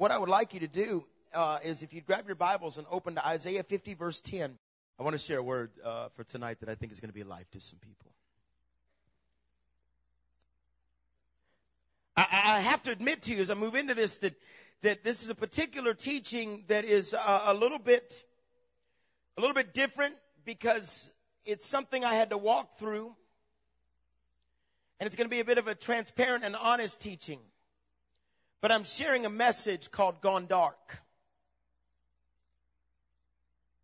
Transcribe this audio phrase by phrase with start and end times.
[0.00, 2.86] what I would like you to do uh, is if you grab your Bibles and
[2.90, 4.56] open to Isaiah 50, verse 10.
[4.98, 7.14] I want to share a word uh, for tonight that I think is going to
[7.14, 8.10] be life to some people.
[12.16, 14.32] I, I have to admit to you as I move into this that
[14.80, 18.24] that this is a particular teaching that is a, a little bit
[19.36, 20.14] a little bit different
[20.46, 21.12] because
[21.44, 23.14] it's something I had to walk through.
[24.98, 27.40] And it's going to be a bit of a transparent and honest teaching.
[28.60, 30.98] But I'm sharing a message called Gone Dark.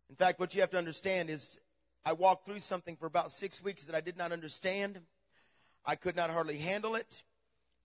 [0.09, 1.57] In fact, what you have to understand is
[2.05, 4.99] I walked through something for about six weeks that I did not understand.
[5.83, 7.23] I could not hardly handle it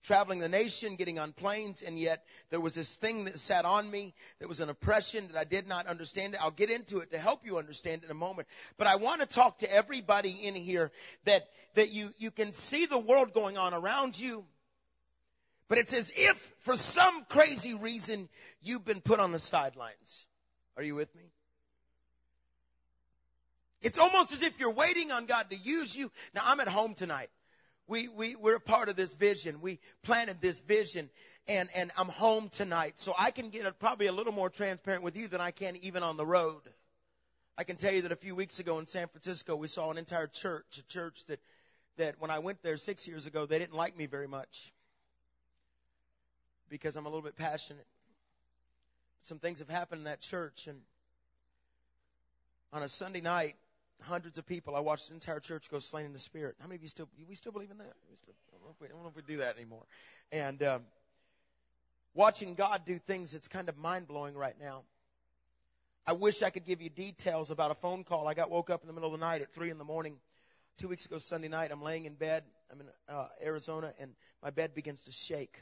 [0.03, 3.89] traveling the nation, getting on planes, and yet there was this thing that sat on
[3.89, 4.13] me.
[4.39, 6.35] There was an oppression that I did not understand.
[6.39, 8.47] I'll get into it to help you understand in a moment.
[8.77, 10.91] But I want to talk to everybody in here
[11.25, 14.43] that, that you, you can see the world going on around you.
[15.73, 18.29] But it's as if for some crazy reason
[18.61, 20.27] you've been put on the sidelines.
[20.77, 21.23] Are you with me?
[23.81, 26.11] It's almost as if you're waiting on God to use you.
[26.35, 27.31] Now I'm at home tonight
[27.87, 29.61] we, we, we're a part of this vision.
[29.61, 31.09] We planted this vision
[31.47, 32.99] and, and I'm home tonight.
[32.99, 35.75] So I can get a, probably a little more transparent with you than I can
[35.77, 36.61] even on the road.
[37.57, 39.97] I can tell you that a few weeks ago in San Francisco, we saw an
[39.97, 41.39] entire church, a church that,
[41.97, 44.72] that when I went there six years ago, they didn't like me very much
[46.73, 47.85] because I'm a little bit passionate.
[49.21, 50.79] Some things have happened in that church and
[52.73, 53.53] on a Sunday night,
[54.01, 54.75] hundreds of people.
[54.75, 56.55] I watched the entire church go slain in the spirit.
[56.59, 57.93] How many of you still we still believe in that?
[58.09, 59.83] We still, I, don't know if we, I don't know if we do that anymore.
[60.31, 60.81] And um,
[62.15, 64.81] watching God do things that's kind of mind blowing right now.
[66.07, 68.27] I wish I could give you details about a phone call.
[68.27, 70.15] I got woke up in the middle of the night at three in the morning.
[70.79, 72.43] Two weeks ago Sunday night, I'm laying in bed.
[72.71, 75.61] I'm in uh, Arizona, and my bed begins to shake.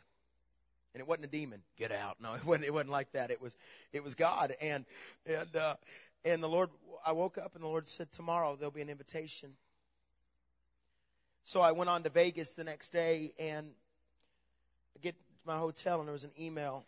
[0.94, 1.62] And it wasn't a demon.
[1.78, 2.18] Get out.
[2.22, 2.66] No, it wasn't.
[2.66, 3.32] It wasn't like that.
[3.32, 3.56] It was,
[3.94, 4.54] it was God.
[4.62, 4.86] And
[5.26, 5.76] and uh,
[6.24, 6.70] and the Lord,
[7.06, 9.54] I woke up and the Lord said, tomorrow there'll be an invitation.
[11.44, 13.68] So I went on to Vegas the next day and
[14.96, 16.86] I get to my hotel and there was an email.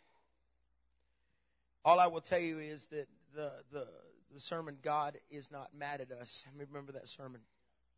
[1.83, 3.87] All I will tell you is that the, the,
[4.33, 6.45] the sermon, God is not mad at us.
[6.55, 7.41] Remember that sermon.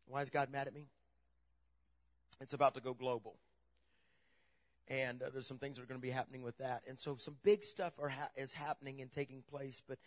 [0.08, 0.86] Why is God mad at me?
[2.40, 3.36] It's about to go global.
[4.88, 6.82] And uh, there's some things that are going to be happening with that.
[6.88, 9.98] And so some big stuff are ha- is happening and taking place, but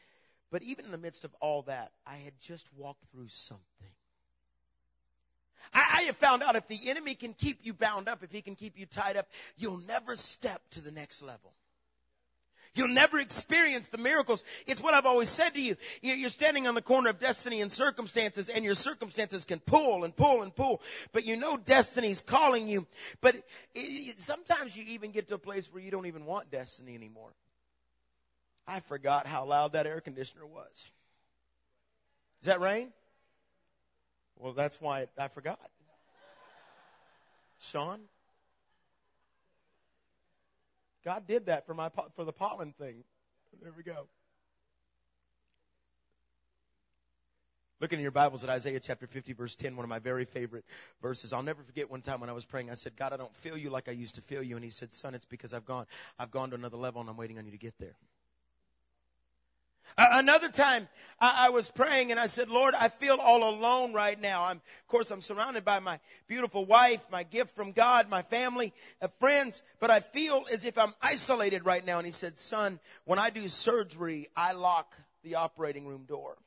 [0.51, 3.65] but even in the midst of all that, I had just walked through something.
[5.73, 8.41] I, I have found out if the enemy can keep you bound up, if he
[8.41, 11.53] can keep you tied up, you'll never step to the next level.
[12.75, 14.43] You'll never experience the miracles.
[14.67, 15.75] It's what I've always said to you.
[16.01, 20.15] You're standing on the corner of destiny and circumstances and your circumstances can pull and
[20.15, 20.81] pull and pull,
[21.11, 22.85] but you know destiny's calling you.
[23.21, 23.35] But
[23.75, 27.31] it, sometimes you even get to a place where you don't even want destiny anymore.
[28.67, 30.91] I forgot how loud that air conditioner was.
[32.41, 32.89] Is that rain?
[34.37, 35.59] Well, that's why I forgot.
[37.59, 37.99] Sean?
[41.05, 43.03] God did that for my for the pollen thing.
[43.61, 44.07] There we go.
[47.81, 50.65] Looking in your Bibles at Isaiah chapter 50 verse 10, one of my very favorite
[51.01, 51.31] verses.
[51.31, 53.57] I'll never forget one time when I was praying, I said, God, I don't feel
[53.57, 54.57] you like I used to feel you.
[54.57, 55.85] And he said, son, it's because I've gone,
[56.17, 57.95] I've gone to another level and I'm waiting on you to get there.
[59.97, 60.87] Another time
[61.21, 64.45] I was praying and I said, Lord, I feel all alone right now.
[64.45, 68.73] I'm, of course, I'm surrounded by my beautiful wife, my gift from God, my family,
[69.01, 71.97] uh, friends, but I feel as if I'm isolated right now.
[71.97, 76.37] And he said, son, when I do surgery, I lock the operating room door.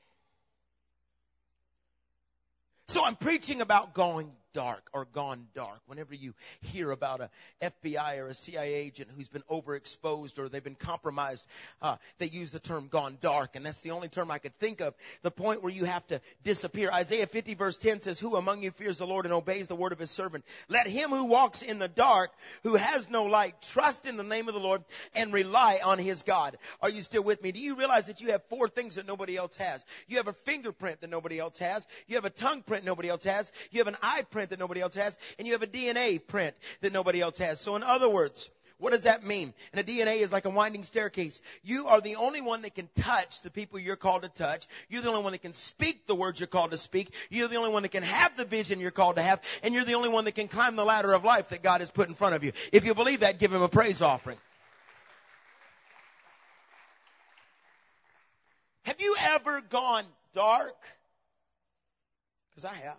[2.88, 5.80] So I'm preaching about going dark or gone dark.
[5.86, 7.30] Whenever you hear about a
[7.62, 11.46] FBI or a CIA agent who's been overexposed or they've been compromised,
[11.80, 14.80] uh, they use the term gone dark, and that's the only term I could think
[14.80, 14.94] of.
[15.22, 16.90] The point where you have to disappear.
[16.90, 19.92] Isaiah 50 verse 10 says, "Who among you fears the Lord and obeys the word
[19.92, 20.44] of His servant?
[20.68, 24.48] Let him who walks in the dark, who has no light, trust in the name
[24.48, 27.52] of the Lord and rely on His God." Are you still with me?
[27.52, 29.84] Do you realize that you have four things that nobody else has?
[30.08, 31.86] You have a fingerprint that nobody else has.
[32.06, 33.52] You have a tongue print nobody else has.
[33.70, 36.24] You have an eye print print that nobody else has, and you have a DNA
[36.26, 37.60] print that nobody else has.
[37.60, 39.54] So in other words, what does that mean?
[39.72, 41.40] And a DNA is like a winding staircase.
[41.62, 44.66] You are the only one that can touch the people you're called to touch.
[44.88, 47.14] You're the only one that can speak the words you're called to speak.
[47.30, 49.40] You're the only one that can have the vision you're called to have.
[49.62, 51.90] And you're the only one that can climb the ladder of life that God has
[51.90, 52.50] put in front of you.
[52.72, 54.38] If you believe that, give Him a praise offering.
[58.82, 60.74] Have you ever gone dark?
[62.50, 62.96] Because I have.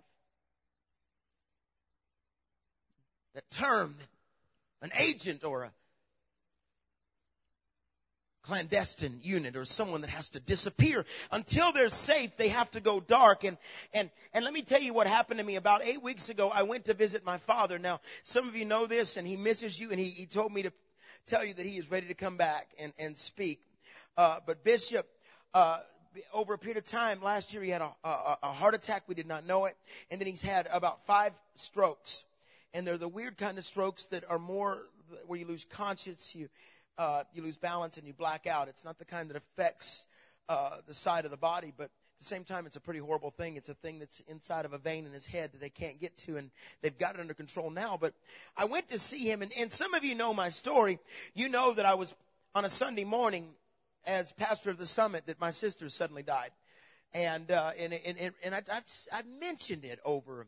[3.34, 3.94] That term
[4.82, 5.72] an agent or a
[8.42, 11.04] clandestine unit or someone that has to disappear.
[11.32, 13.44] Until they're safe, they have to go dark.
[13.44, 13.56] And,
[13.94, 15.56] and, and let me tell you what happened to me.
[15.56, 17.78] About eight weeks ago, I went to visit my father.
[17.78, 20.62] Now, some of you know this and he misses you and he, he told me
[20.62, 20.72] to
[21.26, 23.60] tell you that he is ready to come back and, and speak.
[24.16, 25.08] Uh, but Bishop,
[25.54, 25.78] uh,
[26.32, 29.04] over a period of time, last year he had a, a, a heart attack.
[29.06, 29.76] We did not know it.
[30.10, 32.24] And then he's had about five strokes.
[32.74, 34.82] And they're the weird kind of strokes that are more
[35.26, 36.48] where you lose conscience, you,
[36.98, 38.68] uh, you lose balance and you black out.
[38.68, 40.04] It's not the kind that affects
[40.48, 43.30] uh, the side of the body, but at the same time, it's a pretty horrible
[43.30, 43.56] thing.
[43.56, 46.16] It's a thing that's inside of a vein in his head that they can't get
[46.18, 46.50] to, and
[46.82, 47.96] they've got it under control now.
[48.00, 48.14] But
[48.56, 50.98] I went to see him, and, and some of you know my story.
[51.34, 52.14] You know that I was
[52.54, 53.48] on a Sunday morning
[54.06, 56.50] as pastor of the summit that my sister suddenly died,
[57.12, 60.46] and uh, and and and I, I've I've mentioned it over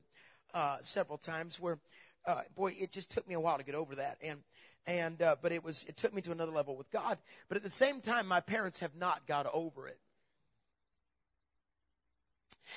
[0.55, 1.79] uh, several times where.
[2.27, 4.41] Uh, boy, it just took me a while to get over that, and
[4.87, 7.19] and uh, but it was it took me to another level with God.
[7.49, 9.99] But at the same time, my parents have not got over it.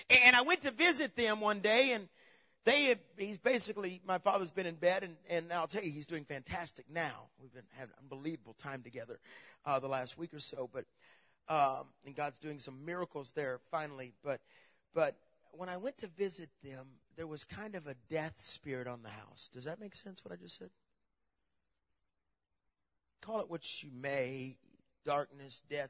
[0.10, 2.08] And I went to visit them one day, and
[2.66, 6.26] they he's basically my father's been in bed, and and I'll tell you he's doing
[6.26, 7.30] fantastic now.
[7.42, 9.20] We've been having unbelievable time together
[9.66, 10.86] uh, the last week or so, but
[11.48, 14.14] um, and God's doing some miracles there finally.
[14.24, 14.42] But
[14.94, 15.16] but
[15.54, 16.88] when I went to visit them,
[17.20, 19.50] there was kind of a death spirit on the house.
[19.52, 20.24] Does that make sense?
[20.24, 20.70] What I just said?
[23.20, 24.56] Call it what you may,
[25.04, 25.90] darkness, death.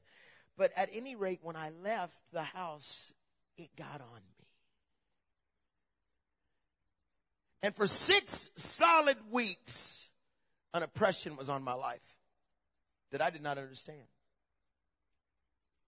[0.57, 3.13] But at any rate, when I left the house,
[3.57, 4.45] it got on me.
[7.61, 10.09] And for six solid weeks,
[10.73, 12.15] an oppression was on my life
[13.11, 14.01] that I did not understand.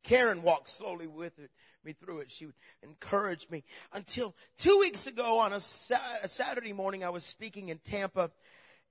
[0.04, 1.52] Karen walked slowly with it,
[1.84, 2.32] me through it.
[2.32, 3.64] She would encourage me
[3.94, 8.32] until two weeks ago on a, a Saturday morning, I was speaking in Tampa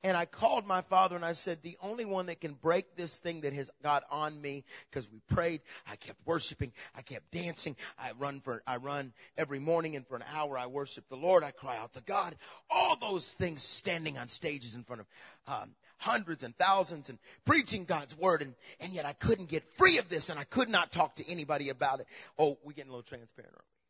[0.03, 3.19] and I called my father and I said, the only one that can break this
[3.19, 7.77] thing that has got on me, because we prayed, I kept worshiping, I kept dancing,
[7.99, 11.45] I run for, I run every morning and for an hour I worship the Lord,
[11.45, 12.35] I cry out to God,
[12.71, 15.07] all those things standing on stages in front of,
[15.47, 19.99] um, hundreds and thousands and preaching God's word and, and yet I couldn't get free
[19.99, 22.07] of this and I could not talk to anybody about it.
[22.39, 23.81] Oh, we're getting a little transparent, aren't we?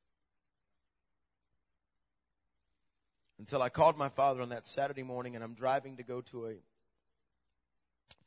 [3.41, 6.49] until I called my father on that Saturday morning and I'm driving to go to
[6.49, 6.55] a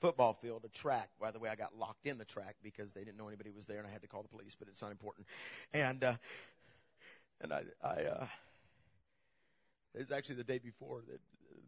[0.02, 1.08] football field, a track.
[1.22, 3.68] By the way, I got locked in the track because they didn't know anybody was
[3.68, 5.28] there and I had to call the police, but it's not important.
[5.72, 6.16] And, uh,
[7.42, 8.28] and I, I, uh,
[9.94, 11.20] it was actually the day before the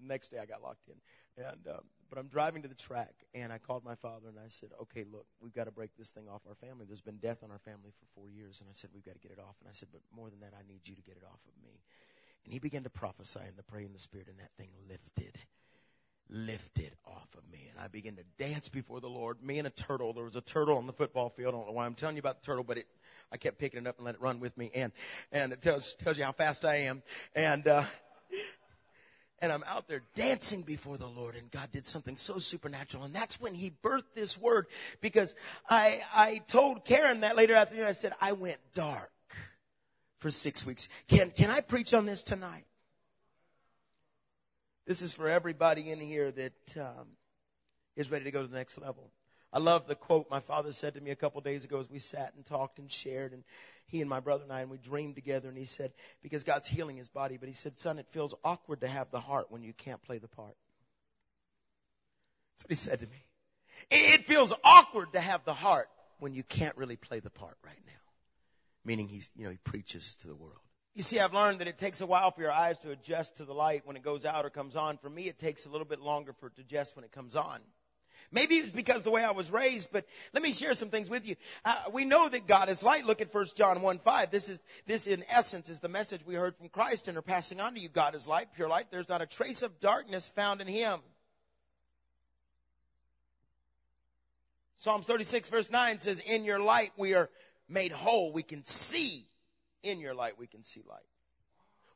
[0.02, 0.96] next day I got locked in.
[1.38, 4.48] And, um, but I'm driving to the track and I called my father and I
[4.48, 6.86] said, okay, look, we've got to break this thing off our family.
[6.88, 8.62] There's been death on our family for four years.
[8.62, 9.56] And I said, we've got to get it off.
[9.60, 11.64] And I said, but more than that, I need you to get it off of
[11.64, 11.82] me.
[12.46, 15.36] And he began to prophesy and to pray in the Spirit, and that thing lifted,
[16.30, 17.68] lifted off of me.
[17.72, 19.42] And I began to dance before the Lord.
[19.44, 20.14] Me and a turtle.
[20.14, 21.56] There was a turtle on the football field.
[21.56, 22.86] I don't know why I'm telling you about the turtle, but it,
[23.32, 24.70] I kept picking it up and let it run with me.
[24.76, 24.94] And,
[25.32, 27.02] and it tells, tells you how fast I am.
[27.36, 27.84] And, uh,
[29.40, 33.04] and I'm out there dancing before the Lord and God did something so supernatural.
[33.04, 34.68] And that's when he birthed this word
[35.02, 35.36] because
[35.70, 39.12] I, I told Karen that later afternoon, I said, I went dark
[40.20, 40.90] for six weeks.
[41.08, 42.66] Can, can I preach on this tonight?
[44.88, 47.08] This is for everybody in here that um,
[47.96, 49.12] is ready to go to the next level.
[49.56, 51.90] I love the quote my father said to me a couple of days ago as
[51.90, 53.44] we sat and talked and shared and
[53.88, 56.68] he and my brother and I and we dreamed together and he said, because God's
[56.68, 59.64] healing his body, but he said, son, it feels awkward to have the heart when
[59.64, 60.56] you can't play the part.
[62.58, 63.26] That's what he said to me.
[63.92, 67.80] It feels awkward to have the heart when you can't really play the part right
[67.86, 67.94] now
[68.86, 70.60] meaning he's, you know, he preaches to the world.
[70.94, 73.46] You see, I've learned that it takes a while for your eyes to adjust to
[73.46, 74.98] the light when it goes out or comes on.
[74.98, 77.36] For me, it takes a little bit longer for it to adjust when it comes
[77.36, 77.60] on.
[78.32, 81.28] Maybe it's because the way I was raised, but let me share some things with
[81.28, 81.36] you.
[81.64, 83.06] Uh, we know that God is light.
[83.06, 84.32] Look at 1 John 1 5.
[84.32, 87.62] This is, this in essence is the message we heard from Christ and are passing
[87.62, 87.90] on to you.
[87.90, 88.88] God is light, pure light.
[88.92, 91.00] There's not a trace of darkness found in Him.
[94.78, 97.30] Psalms 36 verse 9 says, in your light we are
[97.68, 98.32] made whole.
[98.32, 99.26] We can see
[99.84, 101.00] in your light, we can see light.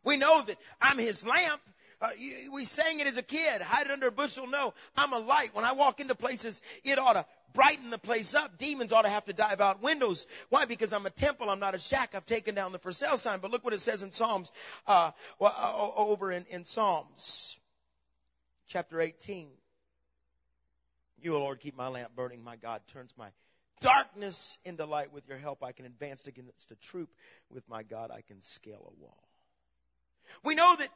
[0.04, 1.62] We know that I'm his lamp.
[2.02, 2.10] Uh,
[2.54, 3.62] we sang it as a kid.
[3.62, 4.48] Hide it under a bushel.
[4.48, 5.54] No, I'm a light.
[5.54, 8.58] When I walk into places, it ought to brighten the place up.
[8.58, 10.26] Demons ought to have to dive out windows.
[10.50, 10.66] Why?
[10.66, 11.50] Because I'm a temple.
[11.50, 12.16] I'm not a shack.
[12.16, 13.40] I've taken down the for sale sign.
[13.40, 14.52] But look what it says in Psalms,
[14.88, 17.60] uh, uh over in, in Psalms,
[18.68, 19.50] chapter 18.
[21.22, 22.46] You, O Lord, keep my lamp burning.
[22.46, 23.28] My God turns my
[23.82, 25.66] darkness into light with your help.
[25.66, 27.10] I can advance against a troop.
[27.50, 29.24] With my God, I can scale a wall.
[30.46, 30.90] We know that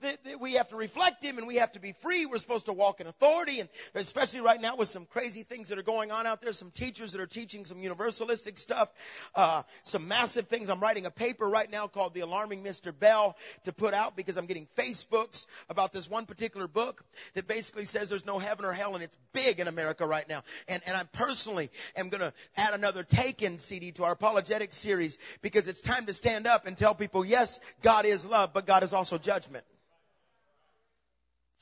[0.00, 2.26] that, that we have to reflect Him and we have to be free.
[2.26, 5.78] We're supposed to walk in authority and especially right now with some crazy things that
[5.78, 8.92] are going on out there, some teachers that are teaching some universalistic stuff,
[9.34, 10.68] uh, some massive things.
[10.68, 12.96] I'm writing a paper right now called The Alarming Mr.
[12.96, 17.84] Bell to put out because I'm getting Facebooks about this one particular book that basically
[17.84, 20.42] says there's no heaven or hell and it's big in America right now.
[20.68, 25.18] And, and I personally am going to add another take-in CD to our apologetic series
[25.42, 28.82] because it's time to stand up and tell people, yes, God is love, but God
[28.82, 29.64] is also judgment.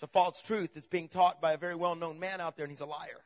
[0.02, 2.73] It's a false truth that's being taught by a very well-known man out there and
[2.73, 3.23] he's a liar.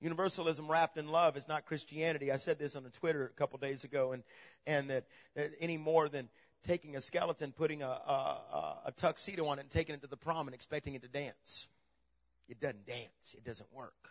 [0.00, 2.32] Universalism wrapped in love is not Christianity.
[2.32, 4.24] I said this on a Twitter a couple days ago, and
[4.66, 5.04] and that,
[5.36, 6.28] that any more than
[6.64, 10.16] taking a skeleton, putting a, a, a tuxedo on it, and taking it to the
[10.16, 11.68] prom and expecting it to dance.
[12.48, 13.36] It doesn't dance.
[13.36, 14.10] It doesn't work.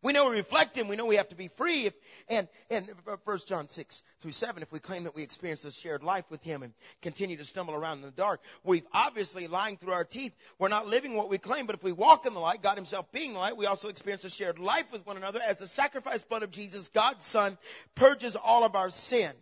[0.00, 0.86] We know we reflect Him.
[0.86, 1.86] We know we have to be free.
[1.86, 1.94] If,
[2.28, 2.88] and, and
[3.24, 6.42] 1 John 6 through 7, if we claim that we experience a shared life with
[6.44, 10.34] Him and continue to stumble around in the dark, we've obviously lying through our teeth.
[10.58, 13.10] We're not living what we claim, but if we walk in the light, God Himself
[13.10, 16.22] being the light, we also experience a shared life with one another as the sacrifice
[16.22, 17.58] blood of Jesus, God's Son,
[17.96, 19.32] purges all of our sin.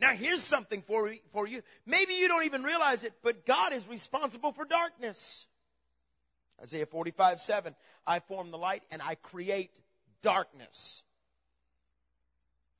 [0.00, 1.62] Now here's something for, for you.
[1.86, 5.46] Maybe you don't even realize it, but God is responsible for darkness.
[6.62, 7.74] Isaiah 45, 7.
[8.06, 9.70] I form the light and I create
[10.22, 11.02] darkness.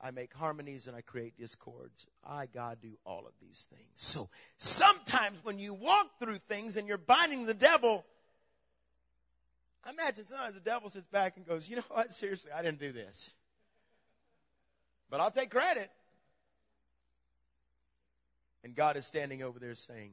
[0.00, 2.06] I make harmonies and I create discords.
[2.24, 3.88] I, God, do all of these things.
[3.96, 4.28] So
[4.58, 8.04] sometimes when you walk through things and you're binding the devil,
[9.82, 12.12] I imagine sometimes the devil sits back and goes, you know what?
[12.12, 13.34] Seriously, I didn't do this.
[15.10, 15.90] But I'll take credit.
[18.62, 20.12] And God is standing over there saying,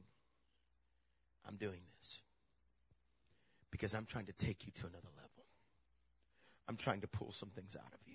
[1.46, 2.20] I'm doing this
[3.82, 5.44] because I'm trying to take you to another level.
[6.68, 8.11] I'm trying to pull some things out of you.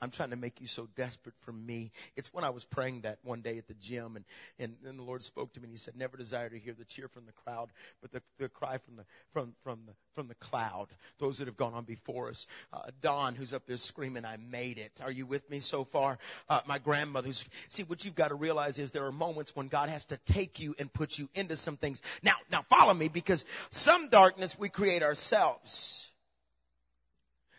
[0.00, 1.90] I'm trying to make you so desperate for me.
[2.16, 4.24] It's when I was praying that one day at the gym and,
[4.58, 6.84] and then the Lord spoke to me and he said, never desire to hear the
[6.84, 7.70] cheer from the crowd,
[8.02, 10.88] but the, the cry from the, from, from the, from the cloud.
[11.18, 12.46] Those that have gone on before us.
[12.72, 14.92] Uh, Don, who's up there screaming, I made it.
[15.02, 16.18] Are you with me so far?
[16.48, 19.68] Uh, my grandmother who's, see, what you've got to realize is there are moments when
[19.68, 22.02] God has to take you and put you into some things.
[22.22, 26.10] Now, now follow me because some darkness we create ourselves.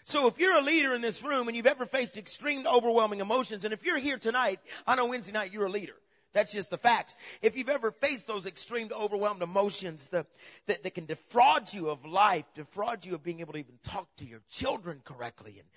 [0.07, 3.65] So if you're a leader in this room and you've ever faced extreme overwhelming emotions,
[3.65, 5.95] and if you're here tonight, on a Wednesday night, you're a leader.
[6.31, 7.17] That's just the facts.
[7.41, 10.25] If you've ever faced those extreme overwhelmed emotions the,
[10.67, 14.07] that, that can defraud you of life, defraud you of being able to even talk
[14.19, 15.67] to your children correctly, and,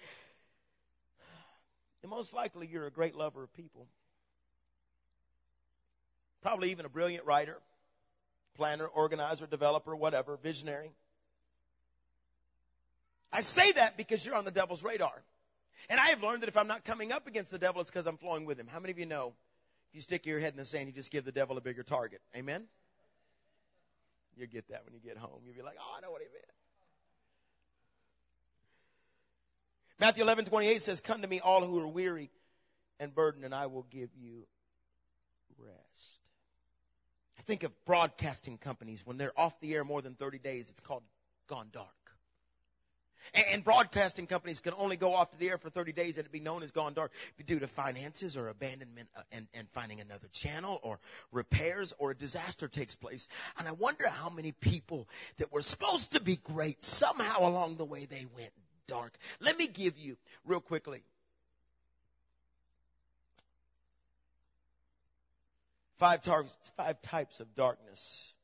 [2.05, 3.89] and most likely you're a great lover of people.
[6.41, 7.59] Probably even a brilliant writer,
[8.57, 10.93] planner, organizer, developer, whatever, visionary.
[13.33, 15.23] I say that because you're on the devil's radar.
[15.89, 18.07] And I have learned that if I'm not coming up against the devil, it's because
[18.07, 18.69] I'm flowing with him.
[18.69, 19.35] How many of you know
[19.91, 21.83] if you stick your head in the sand, you just give the devil a bigger
[21.83, 22.21] target?
[22.37, 22.65] Amen?
[24.37, 25.41] You'll get that when you get home.
[25.45, 26.45] You'll be like, oh, I know what he meant.
[29.99, 32.31] Matthew 11, 28 says, Come to me, all who are weary
[32.99, 34.47] and burdened, and I will give you
[35.59, 35.77] rest.
[37.39, 40.81] I think of broadcasting companies when they're off the air more than 30 days, it's
[40.81, 41.03] called
[41.49, 42.00] gone dark.
[43.53, 46.41] And broadcasting companies can only go off the air for 30 days and it be
[46.41, 47.12] known as gone dark
[47.47, 50.99] due to finances or abandonment uh, and, and finding another channel or
[51.33, 53.29] repairs or a disaster takes place.
[53.59, 55.09] And I wonder how many people
[55.39, 58.53] that were supposed to be great somehow along the way they went
[58.87, 59.17] dark.
[59.41, 61.03] Let me give you real quickly
[66.00, 66.47] five, tar-
[66.77, 68.35] five types of darkness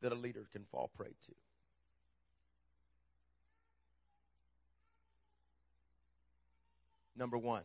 [0.00, 1.34] that a leader can fall prey to.
[7.18, 7.64] Number one,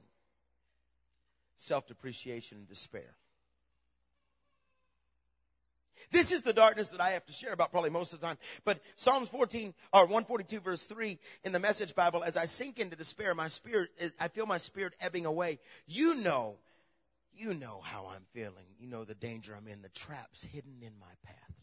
[1.58, 3.16] self-depreciation and despair.
[6.12, 8.38] This is the darkness that I have to share about probably most of the time.
[8.66, 12.96] But Psalms 14 or 142 verse 3 in the message Bible, as I sink into
[12.96, 15.60] despair, my spirit, I feel my spirit ebbing away.
[15.88, 16.58] You know,
[17.36, 18.66] you know how I'm feeling.
[18.80, 21.56] You know the danger I'm in, the traps hidden in my path,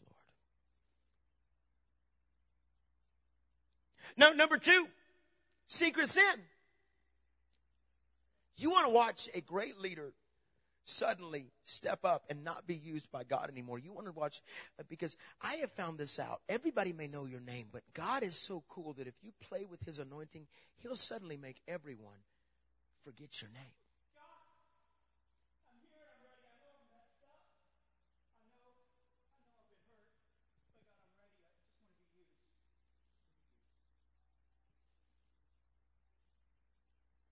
[4.17, 4.31] Lord.
[4.31, 4.87] No, number two,
[5.67, 6.23] secret sin.
[8.57, 10.13] You want to watch a great leader
[10.85, 13.79] suddenly step up and not be used by God anymore.
[13.79, 14.41] You want to watch,
[14.79, 16.41] uh, because I have found this out.
[16.49, 19.83] Everybody may know your name, but God is so cool that if you play with
[19.85, 20.47] His anointing,
[20.81, 22.17] He'll suddenly make everyone
[23.05, 23.80] forget your name.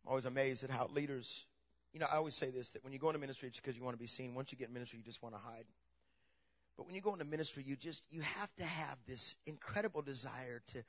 [0.10, 1.46] Always amazed at how leaders
[1.94, 3.84] You know, I always say this that when you go into ministry, it's because you
[3.84, 4.36] want to be seen.
[4.36, 5.66] Once you get in ministry, you just want to hide.
[6.78, 10.62] But when you go into ministry, you just, you have to have this incredible desire
[10.68, 10.84] to,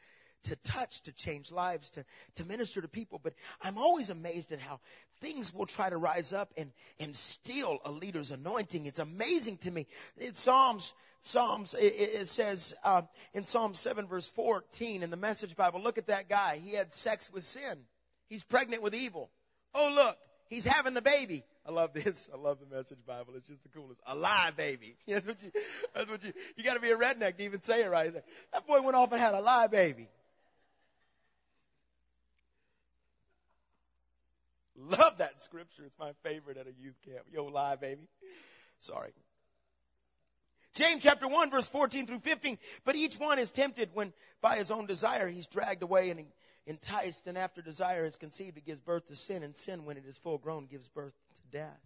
[0.44, 2.04] to touch, to change lives, to,
[2.36, 3.20] to minister to people.
[3.22, 4.78] But I'm always amazed at how
[5.20, 8.86] things will try to rise up and, and steal a leader's anointing.
[8.86, 9.86] It's amazing to me.
[10.18, 13.02] In Psalms, Psalms, it, it says, uh,
[13.34, 16.60] in Psalm 7 verse 14 in the Message Bible, look at that guy.
[16.62, 17.78] He had sex with sin.
[18.30, 19.28] He's pregnant with evil.
[19.74, 20.16] Oh look,
[20.48, 21.44] he's having the baby.
[21.66, 22.28] I love this.
[22.32, 23.34] I love the Message Bible.
[23.36, 24.00] It's just the coolest.
[24.06, 24.96] A live baby.
[25.06, 25.52] That's what you.
[25.94, 26.32] That's what you.
[26.56, 28.22] You got to be a redneck to even say it right there.
[28.52, 30.08] That boy went off and had a live baby.
[34.76, 35.82] Love that scripture.
[35.84, 37.26] It's my favorite at a youth camp.
[37.32, 38.08] Yo, live baby.
[38.78, 39.10] Sorry.
[40.74, 42.58] James chapter 1 verse 14 through 15.
[42.84, 46.24] But each one is tempted when by his own desire he's dragged away and
[46.66, 50.04] enticed and after desire is conceived it gives birth to sin and sin when it
[50.06, 51.80] is full grown gives birth to death.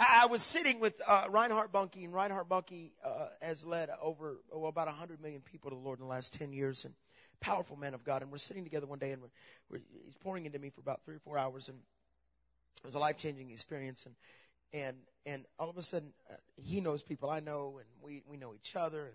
[0.00, 4.64] I, was sitting with uh, Reinhard Bonnke, and Reinhard Bonnke uh, has led over oh,
[4.64, 6.94] about 100 million people to the Lord in the last 10 years, and
[7.40, 8.22] powerful man of God.
[8.22, 9.28] And we're sitting together one day, and we're,
[9.70, 11.78] we're, he's pouring into me for about three or four hours, and
[12.82, 14.06] it was a life changing experience.
[14.06, 14.14] And
[14.72, 18.36] and and all of a sudden, uh, he knows people I know, and we we
[18.36, 19.14] know each other, and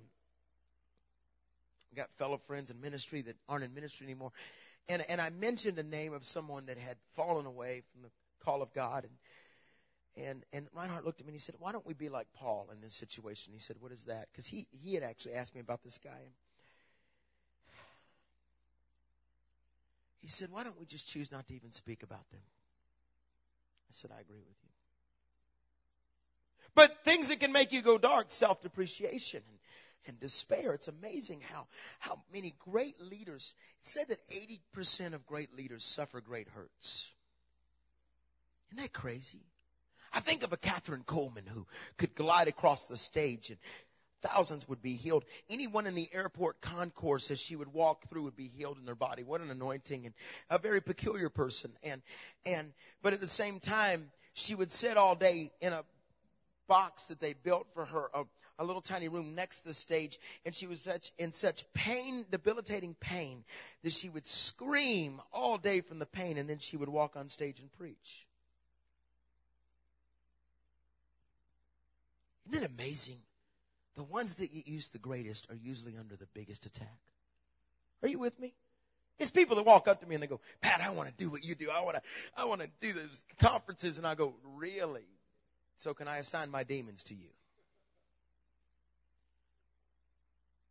[1.91, 4.31] we got fellow friends in ministry that aren't in ministry anymore.
[4.87, 8.09] And and I mentioned a name of someone that had fallen away from the
[8.43, 11.85] call of God, and and and Reinhard looked at me and he said, "Why don't
[11.85, 14.93] we be like Paul in this situation?" He said, "What is that?" Because he he
[14.93, 16.19] had actually asked me about this guy.
[20.21, 22.41] He said, "Why don't we just choose not to even speak about them?"
[23.89, 24.69] I said, "I agree with you."
[26.75, 29.59] But things that can make you go dark, self-depreciation and,
[30.07, 30.73] and despair.
[30.73, 31.67] It's amazing how
[31.99, 33.53] how many great leaders.
[33.79, 37.11] It said that 80% of great leaders suffer great hurts.
[38.71, 39.45] Isn't that crazy?
[40.13, 43.59] I think of a Kathryn Kuhlman who could glide across the stage and
[44.21, 45.25] thousands would be healed.
[45.49, 48.95] Anyone in the airport concourse as she would walk through would be healed in their
[48.95, 49.23] body.
[49.23, 50.15] What an anointing and
[50.49, 51.71] a very peculiar person.
[51.83, 52.01] And,
[52.45, 55.83] and, but at the same time, she would sit all day in a
[56.67, 58.23] box that they built for her, a,
[58.59, 62.25] a little tiny room next to the stage, and she was such, in such pain,
[62.31, 63.43] debilitating pain,
[63.83, 67.29] that she would scream all day from the pain, and then she would walk on
[67.29, 68.25] stage and preach.
[72.49, 73.19] Isn't it amazing?
[73.95, 76.99] The ones that used the greatest are usually under the biggest attack.
[78.03, 78.53] Are you with me?
[79.17, 81.29] It's people that walk up to me and they go, Pat, I want to do
[81.29, 81.69] what you do.
[81.71, 82.01] I want to,
[82.37, 83.97] I want to do those conferences.
[83.97, 85.07] And I go, really?
[85.77, 87.29] So can I assign my demons to you?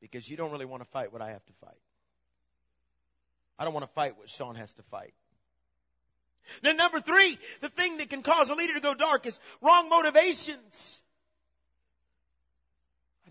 [0.01, 1.79] Because you don't really want to fight what I have to fight.
[3.59, 5.15] I don't want to fight what Sean has to fight.
[6.63, 9.89] Then number three, the thing that can cause a leader to go dark is wrong
[9.89, 11.01] motivations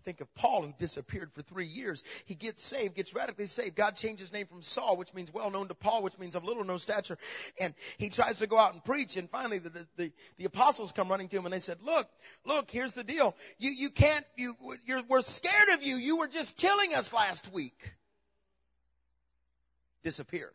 [0.03, 2.03] think of Paul who disappeared for three years.
[2.25, 3.75] He gets saved, gets radically saved.
[3.75, 6.43] God changes his name from Saul, which means well known to Paul, which means of
[6.43, 7.17] little known stature.
[7.59, 9.17] And he tries to go out and preach.
[9.17, 12.07] And finally the, the, the, the apostles come running to him and they said, look,
[12.45, 13.35] look, here's the deal.
[13.57, 15.95] You, you can't, you, you're, we're scared of you.
[15.95, 17.77] You were just killing us last week.
[20.03, 20.51] Disappear.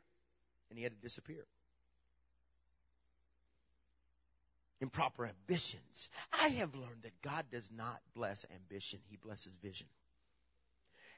[0.70, 1.44] And he had to disappear.
[4.80, 6.10] Improper ambitions.
[6.32, 9.00] I have learned that God does not bless ambition.
[9.10, 9.86] He blesses vision.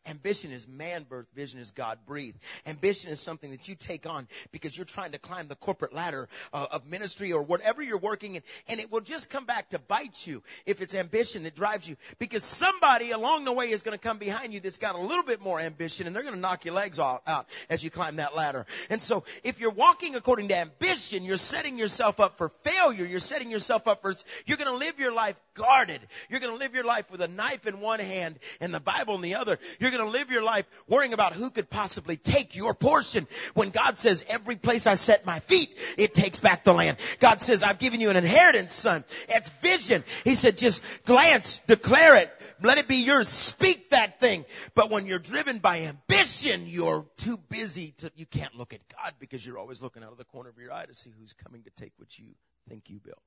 [0.06, 2.38] Ambition is man birth, vision is God breathed.
[2.66, 6.28] Ambition is something that you take on because you're trying to climb the corporate ladder
[6.52, 9.78] uh, of ministry or whatever you're working in, and it will just come back to
[9.78, 11.96] bite you if it's ambition that drives you.
[12.18, 15.24] Because somebody along the way is going to come behind you that's got a little
[15.24, 18.16] bit more ambition, and they're going to knock your legs off, out as you climb
[18.16, 18.66] that ladder.
[18.88, 23.04] And so, if you're walking according to ambition, you're setting yourself up for failure.
[23.04, 24.14] You're setting yourself up for
[24.46, 26.00] you're going to live your life guarded.
[26.28, 29.14] You're going to live your life with a knife in one hand and the Bible
[29.14, 29.58] in the other.
[29.78, 33.26] You're you're going to live your life worrying about who could possibly take your portion
[33.54, 36.98] when God says every place I set my feet, it takes back the land.
[37.18, 39.04] God says, I've given you an inheritance, son.
[39.28, 40.04] It's vision.
[40.24, 43.28] He said, just glance, declare it, let it be yours.
[43.28, 44.44] Speak that thing.
[44.74, 49.14] But when you're driven by ambition, you're too busy to, you can't look at God
[49.18, 51.62] because you're always looking out of the corner of your eye to see who's coming
[51.62, 52.26] to take what you
[52.68, 53.22] think you built.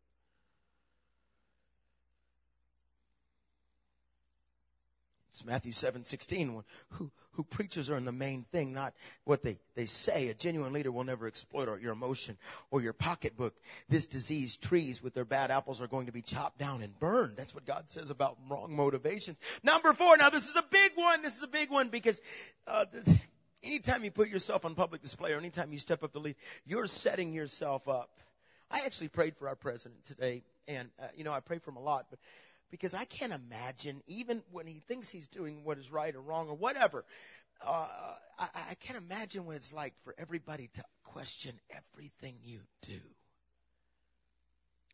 [5.33, 8.93] It's Matthew 7, 16, who, who preachers are in the main thing, not
[9.23, 10.27] what they, they say.
[10.27, 12.37] A genuine leader will never exploit your emotion
[12.69, 13.55] or your pocketbook.
[13.89, 17.35] This diseased trees with their bad apples are going to be chopped down and burned.
[17.35, 19.39] That's what God says about wrong motivations.
[19.63, 21.23] Number four, now this is a big one.
[21.23, 22.21] This is a big one because,
[22.67, 23.19] uh, this,
[23.63, 26.35] anytime you put yourself on public display or anytime you step up to lead,
[26.67, 28.11] you're setting yourself up.
[28.69, 31.77] I actually prayed for our president today, and uh, you know I pray for him
[31.77, 32.19] a lot, but
[32.73, 36.49] because I can't imagine even when he thinks he's doing what is right or wrong
[36.49, 37.05] or whatever.
[37.63, 37.85] Uh,
[38.39, 42.99] I, I can't imagine what it's like for everybody to question everything you do,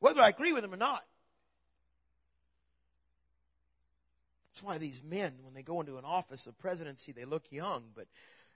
[0.01, 1.01] whether I agree with him or not.
[4.49, 7.85] That's why these men, when they go into an office of presidency, they look young,
[7.95, 8.07] but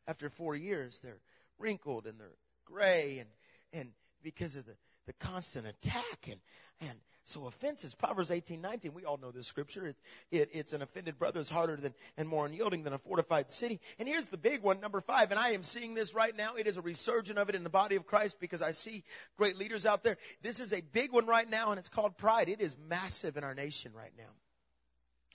[0.05, 1.21] after four years, they're
[1.59, 2.27] wrinkled and they're
[2.65, 3.29] gray and,
[3.71, 3.89] and
[4.21, 4.73] because of the,
[5.05, 6.39] the constant attack and,
[6.81, 7.95] and so offenses.
[7.95, 8.93] Proverbs eighteen nineteen.
[8.93, 9.87] we all know this scripture.
[9.87, 9.95] It,
[10.29, 13.79] it, it's an offended brother is harder than, and more unyielding than a fortified city.
[13.97, 16.55] And here's the big one, number five, and I am seeing this right now.
[16.55, 19.03] It is a resurgence of it in the body of Christ because I see
[19.37, 20.17] great leaders out there.
[20.41, 22.49] This is a big one right now and it's called pride.
[22.49, 24.31] It is massive in our nation right now.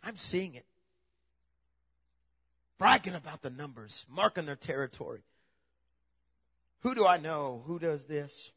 [0.05, 0.67] I'm seeing it.
[2.79, 5.23] Bragging about the numbers, marking their territory.
[6.83, 7.63] Who do I know?
[7.67, 8.53] Who does this?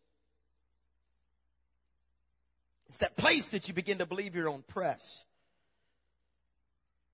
[2.92, 5.24] It's that place that you begin to believe your own press.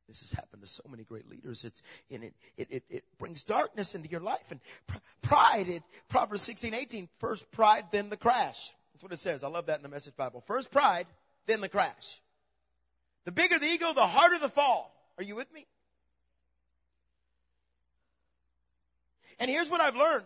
[0.07, 1.63] This has happened to so many great leaders.
[1.65, 4.59] It's in it, it, it, it brings darkness into your life and
[5.21, 5.67] pride.
[5.67, 8.73] It, Proverbs 16, 18, first pride, then the crash.
[8.91, 9.43] That's what it says.
[9.43, 10.41] I love that in the message Bible.
[10.47, 11.05] First pride,
[11.45, 12.19] then the crash.
[13.25, 14.91] The bigger the ego, the harder the fall.
[15.19, 15.67] Are you with me?
[19.39, 20.25] And here's what I've learned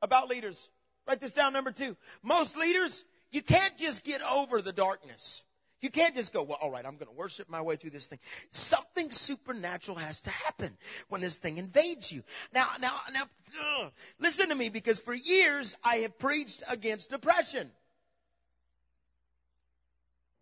[0.00, 0.68] about leaders.
[1.08, 1.96] Write this down, number two.
[2.22, 5.42] Most leaders you can't just get over the darkness.
[5.80, 8.06] You can't just go, well, all right, I'm going to worship my way through this
[8.06, 8.20] thing.
[8.50, 10.70] Something supernatural has to happen
[11.08, 12.22] when this thing invades you.
[12.54, 13.22] Now, now, now,
[13.60, 17.68] ugh, listen to me because for years I have preached against depression.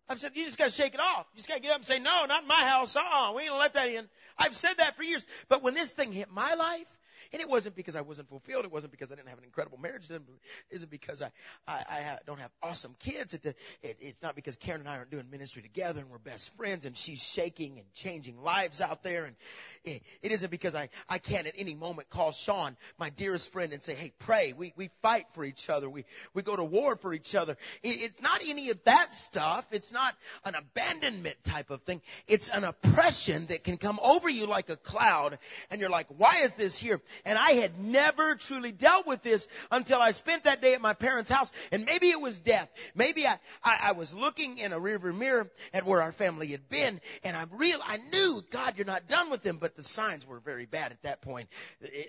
[0.07, 1.25] I've said, you just gotta shake it off.
[1.33, 2.95] You just gotta get up and say, no, not in my house.
[2.95, 4.07] Uh-uh, we ain't gonna let that in.
[4.37, 5.25] I've said that for years.
[5.49, 6.99] But when this thing hit my life,
[7.31, 8.65] and it wasn't because I wasn't fulfilled.
[8.65, 10.09] It wasn't because I didn't have an incredible marriage.
[10.09, 10.21] It
[10.69, 11.31] isn't because I,
[11.67, 13.33] I, I don't have awesome kids.
[13.33, 16.55] It, it, it's not because Karen and I aren't doing ministry together and we're best
[16.57, 19.25] friends and she's shaking and changing lives out there.
[19.25, 19.35] And
[19.83, 23.73] it, it isn't because I, I can't at any moment call Sean, my dearest friend,
[23.73, 24.53] and say, hey, pray.
[24.53, 25.89] We, we fight for each other.
[25.89, 27.57] We, we go to war for each other.
[27.83, 29.67] It, it's not any of that stuff.
[29.71, 32.01] It's not an abandonment type of thing.
[32.27, 35.37] It's an oppression that can come over you like a cloud
[35.69, 37.01] and you're like, why is this here?
[37.25, 40.93] And I had never truly dealt with this until I spent that day at my
[40.93, 41.51] parents' house.
[41.71, 42.69] And maybe it was death.
[42.95, 46.69] Maybe I, I, I was looking in a rearview mirror at where our family had
[46.69, 50.25] been and I'm real, I knew, God, you're not done with them, but the signs
[50.27, 51.49] were very bad at that point.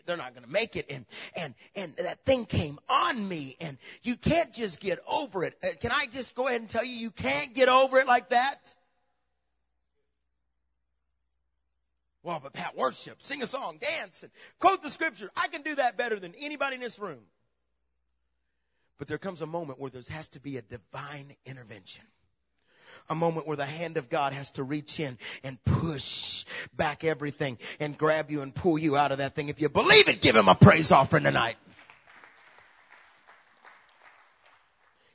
[0.06, 0.86] They're not going to make it.
[0.90, 5.56] And, and, and that thing came on me and you can't just get over it.
[5.62, 8.30] Uh, can I just go ahead and tell you, you can't get over it like
[8.30, 8.74] that?
[12.22, 14.30] Well, but Pat, worship, sing a song, dance, and
[14.60, 15.30] quote the scripture.
[15.36, 17.20] I can do that better than anybody in this room.
[18.98, 22.04] But there comes a moment where there has to be a divine intervention.
[23.10, 26.44] A moment where the hand of God has to reach in and push
[26.76, 29.48] back everything and grab you and pull you out of that thing.
[29.48, 31.56] If you believe it, give him a praise offering tonight.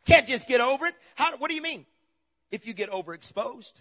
[0.05, 0.95] Can't just get over it.
[1.15, 1.85] How, what do you mean?
[2.51, 3.71] If you get overexposed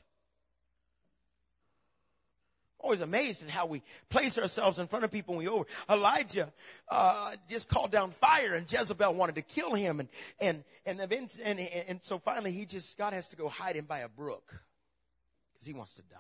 [2.79, 5.67] always amazed at how we place ourselves in front of people when we over.
[5.89, 6.53] Elijah
[6.89, 10.09] uh, just called down fire, and Jezebel wanted to kill him, and
[10.41, 13.87] and and, and and and so finally he just God has to go hide him
[13.87, 14.55] by a brook
[15.55, 16.19] because he wants to die.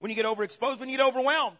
[0.00, 1.58] When you get overexposed, when you get overwhelmed,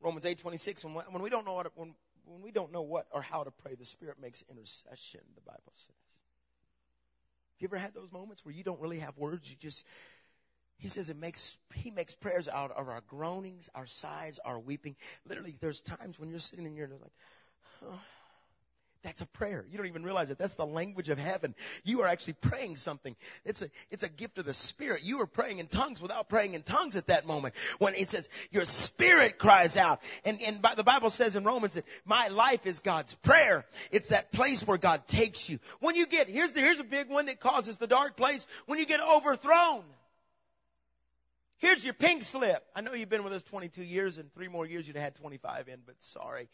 [0.00, 0.84] Romans eight twenty six.
[0.84, 3.50] When when we don't know what when when we don't know what or how to
[3.50, 5.20] pray, the Spirit makes intercession.
[5.34, 5.94] The Bible says.
[7.58, 9.50] Have you ever had those moments where you don't really have words?
[9.50, 9.84] You just
[10.78, 14.94] he says it makes, he makes prayers out of our groanings, our sighs, our weeping.
[15.28, 17.12] Literally, there's times when you're sitting in your like,
[17.84, 18.00] oh,
[19.02, 19.64] that's a prayer.
[19.70, 20.38] You don't even realize it.
[20.38, 21.54] That's the language of heaven.
[21.84, 23.14] You are actually praying something.
[23.44, 25.04] It's a, it's a gift of the Spirit.
[25.04, 27.54] You are praying in tongues without praying in tongues at that moment.
[27.78, 30.00] When it says your spirit cries out.
[30.24, 33.64] And, and the Bible says in Romans that my life is God's prayer.
[33.92, 35.60] It's that place where God takes you.
[35.80, 38.46] When you get, here's the, here's a big one that causes the dark place.
[38.66, 39.84] When you get overthrown.
[41.58, 42.64] Here's your pink slip.
[42.74, 45.14] I know you've been with us 22 years and three more years you'd have had
[45.16, 46.48] 25 in, but sorry.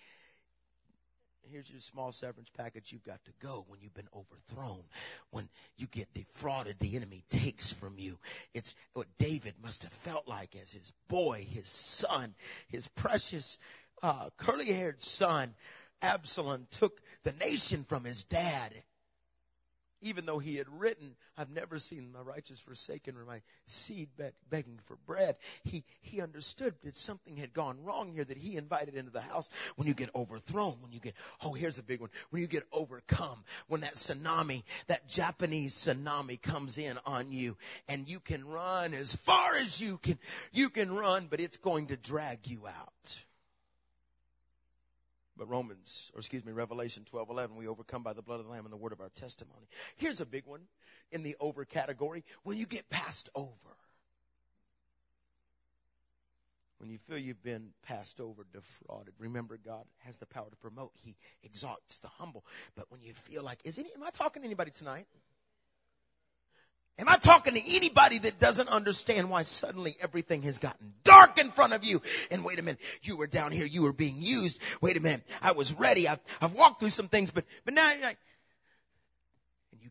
[1.51, 2.91] Here's your small severance package.
[2.91, 4.83] You've got to go when you've been overthrown.
[5.31, 8.19] When you get defrauded, the enemy takes from you.
[8.55, 12.35] It's what David must have felt like as his boy, his son,
[12.69, 13.59] his precious,
[14.03, 15.55] uh, curly haired son,
[16.01, 18.73] Absalom took the nation from his dad
[20.05, 24.09] even though he had written, I've never seen my righteous forsaken or my seed
[24.51, 25.37] begging for bread.
[25.65, 29.49] He, he understood that something had gone wrong here that he invited into the house.
[29.77, 32.11] When you get overthrown, when you get, oh, here's a big one.
[32.31, 37.57] When you get overcome, when that tsunami, that Japanese tsunami comes in on you
[37.89, 40.19] and you can run as far as you can,
[40.53, 43.25] you can run, but it's going to drag you out.
[45.37, 48.53] But Romans, or excuse me, Revelation 12, 11, we overcome by the blood of the
[48.53, 49.67] Lamb and the word of our testimony.
[49.97, 50.61] Here's a big one
[51.11, 52.25] in the over category.
[52.45, 53.51] When you get passed over.
[56.79, 60.93] When you feel you've been passed over, defrauded, remember God has the power to promote.
[60.97, 62.45] He exalts the humble.
[62.77, 65.07] But when you feel like, is any, am I talking to anybody tonight?
[66.99, 71.51] Am I talking to anybody that doesn't understand why suddenly everything has gotten dark in
[71.51, 72.03] front of you?
[72.31, 74.61] And wait a minute, you were down here, you were being used.
[74.81, 76.07] Wait a minute, I was ready.
[76.07, 77.93] I've, I've walked through some things, but, but now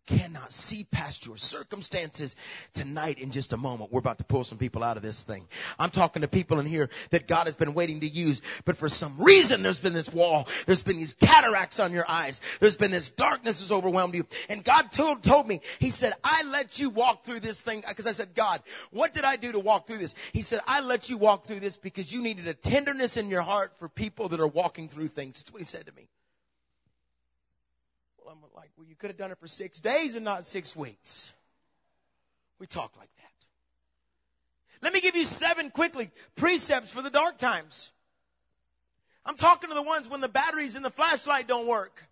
[0.05, 2.35] cannot see past your circumstances
[2.73, 3.91] tonight in just a moment.
[3.91, 5.47] We're about to pull some people out of this thing.
[5.79, 8.89] I'm talking to people in here that God has been waiting to use, but for
[8.89, 10.47] some reason there's been this wall.
[10.65, 12.41] There's been these cataracts on your eyes.
[12.59, 14.25] There's been this darkness has overwhelmed you.
[14.49, 18.07] And God told, told me, He said, I let you walk through this thing because
[18.07, 18.61] I said, God,
[18.91, 20.15] what did I do to walk through this?
[20.33, 23.41] He said, I let you walk through this because you needed a tenderness in your
[23.41, 25.41] heart for people that are walking through things.
[25.41, 26.07] That's what He said to me.
[28.29, 31.31] I'm like, well, you could have done it for six days and not six weeks.
[32.59, 33.23] We talk like that.
[34.83, 37.91] Let me give you seven quickly precepts for the dark times.
[39.25, 42.05] I'm talking to the ones when the batteries in the flashlight don't work.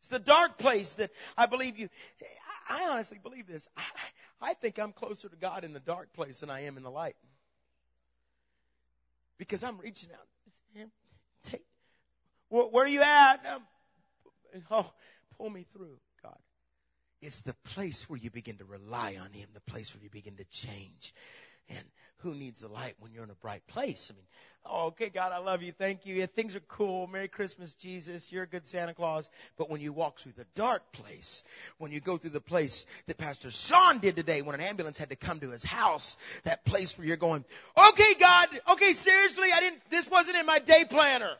[0.00, 1.88] It's the dark place that I believe you.
[2.68, 3.68] I honestly believe this.
[3.76, 3.82] I,
[4.40, 6.90] I think I'm closer to God in the dark place than I am in the
[6.90, 7.16] light.
[9.38, 10.86] Because I'm reaching out.
[11.42, 11.64] Take,
[12.48, 13.40] where, where are you at?
[13.46, 13.62] Um,
[14.70, 14.90] Oh,
[15.36, 16.38] pull me through, God.
[17.22, 20.36] It's the place where you begin to rely on Him, the place where you begin
[20.36, 21.14] to change.
[21.68, 21.84] And
[22.18, 24.10] who needs the light when you're in a bright place?
[24.12, 24.26] I mean,
[24.66, 25.72] oh, okay, God, I love you.
[25.72, 26.16] Thank you.
[26.16, 27.06] Yeah, things are cool.
[27.06, 28.30] Merry Christmas, Jesus.
[28.32, 29.30] You're a good Santa Claus.
[29.56, 31.42] But when you walk through the dark place,
[31.78, 35.10] when you go through the place that Pastor Sean did today when an ambulance had
[35.10, 37.44] to come to his house, that place where you're going,
[37.76, 41.36] okay, God, okay, seriously, I didn't, this wasn't in my day planner.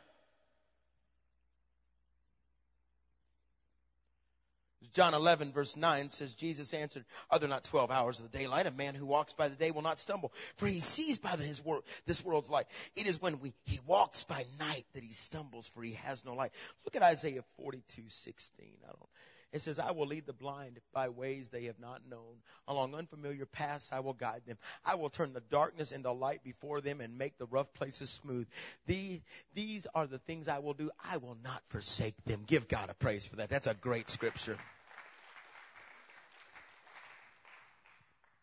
[4.93, 8.65] John 11 verse 9 says, Jesus answered, are there not 12 hours of the daylight?
[8.65, 11.43] A man who walks by the day will not stumble, for he sees by the,
[11.43, 12.65] his world, this world's light.
[12.95, 16.33] It is when we, he walks by night that he stumbles, for he has no
[16.33, 16.51] light.
[16.85, 18.65] Look at Isaiah 42, 16.
[18.83, 19.09] I don't,
[19.53, 22.37] it says, I will lead the blind by ways they have not known.
[22.67, 24.57] Along unfamiliar paths I will guide them.
[24.85, 28.47] I will turn the darkness into light before them and make the rough places smooth.
[28.85, 29.19] These,
[29.53, 30.89] these are the things I will do.
[31.11, 32.43] I will not forsake them.
[32.47, 33.49] Give God a praise for that.
[33.49, 34.57] That's a great scripture.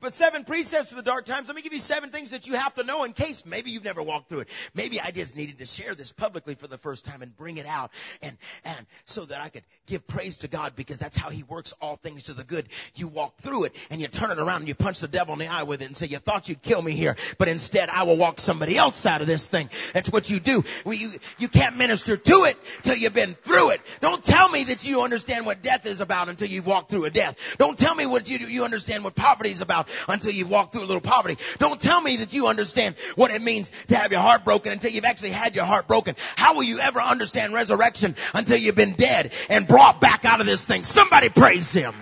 [0.00, 1.48] But seven precepts for the dark times.
[1.48, 3.82] Let me give you seven things that you have to know in case maybe you've
[3.82, 4.48] never walked through it.
[4.72, 7.66] Maybe I just needed to share this publicly for the first time and bring it
[7.66, 7.90] out
[8.22, 11.74] and, and so that I could give praise to God because that's how He works
[11.80, 12.68] all things to the good.
[12.94, 15.40] You walk through it and you turn it around and you punch the devil in
[15.40, 18.04] the eye with it and say, you thought you'd kill me here, but instead I
[18.04, 19.68] will walk somebody else out of this thing.
[19.94, 20.64] That's what you do.
[20.84, 23.80] Well, you, you can't minister to it till you've been through it.
[24.00, 27.10] Don't tell me that you understand what death is about until you've walked through a
[27.10, 27.36] death.
[27.58, 30.82] Don't tell me what you, you understand what poverty is about until you've walked through
[30.82, 31.38] a little poverty.
[31.58, 34.90] Don't tell me that you understand what it means to have your heart broken until
[34.90, 36.16] you've actually had your heart broken.
[36.36, 40.46] How will you ever understand resurrection until you've been dead and brought back out of
[40.46, 40.84] this thing?
[40.84, 41.94] Somebody praise Him.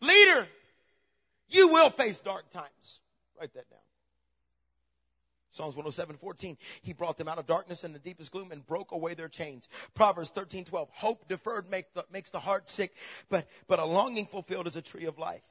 [0.00, 0.46] Leader,
[1.48, 3.00] you will face dark times.
[3.38, 3.80] Write that down.
[5.54, 6.56] Psalms 107, 14.
[6.82, 9.68] He brought them out of darkness and the deepest gloom and broke away their chains.
[9.94, 10.88] Proverbs 13, 12.
[10.90, 12.94] Hope deferred make the, makes the heart sick,
[13.28, 15.46] but, but a longing fulfilled is a tree of life.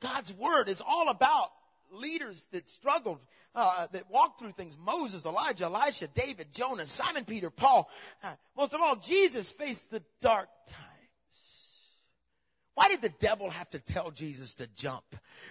[0.00, 1.50] God's word is all about
[1.92, 3.20] leaders that struggled,
[3.54, 4.76] uh, that walked through things.
[4.76, 7.88] Moses, Elijah, Elisha, David, Jonah, Simon Peter, Paul.
[8.22, 10.95] Uh, most of all, Jesus faced the dark times.
[12.76, 15.02] Why did the devil have to tell Jesus to jump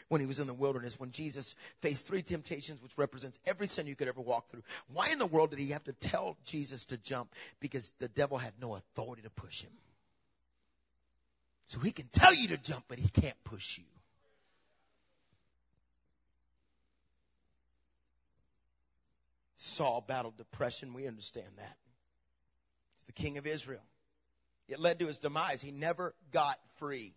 [0.09, 3.87] when he was in the wilderness, when Jesus faced three temptations, which represents every sin
[3.87, 4.61] you could ever walk through?
[4.93, 7.33] Why in the world did he have to tell Jesus to jump?
[7.59, 9.71] Because the devil had no authority to push him.
[11.65, 13.85] So he can tell you to jump, but he can't push you.
[19.55, 20.93] Saul battled depression.
[20.93, 21.77] We understand that.
[22.97, 23.81] He's the king of Israel.
[24.67, 25.61] It led to his demise.
[25.61, 27.13] He never got free.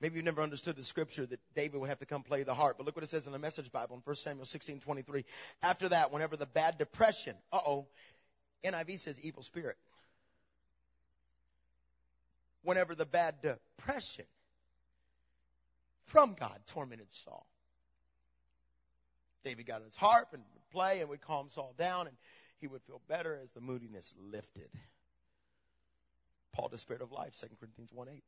[0.00, 2.78] Maybe you've never understood the scripture that David would have to come play the harp,
[2.78, 5.26] but look what it says in the message Bible in 1 Samuel 16, 23.
[5.62, 7.86] After that, whenever the bad depression, uh-oh,
[8.64, 9.76] NIV says evil spirit.
[12.62, 14.24] Whenever the bad depression
[16.04, 17.46] from God tormented Saul.
[19.44, 22.16] David got his harp and would play and would calm Saul down and
[22.60, 24.68] he would feel better as the moodiness lifted.
[26.52, 28.24] Paul the spirit of life, 2 Corinthians 1 8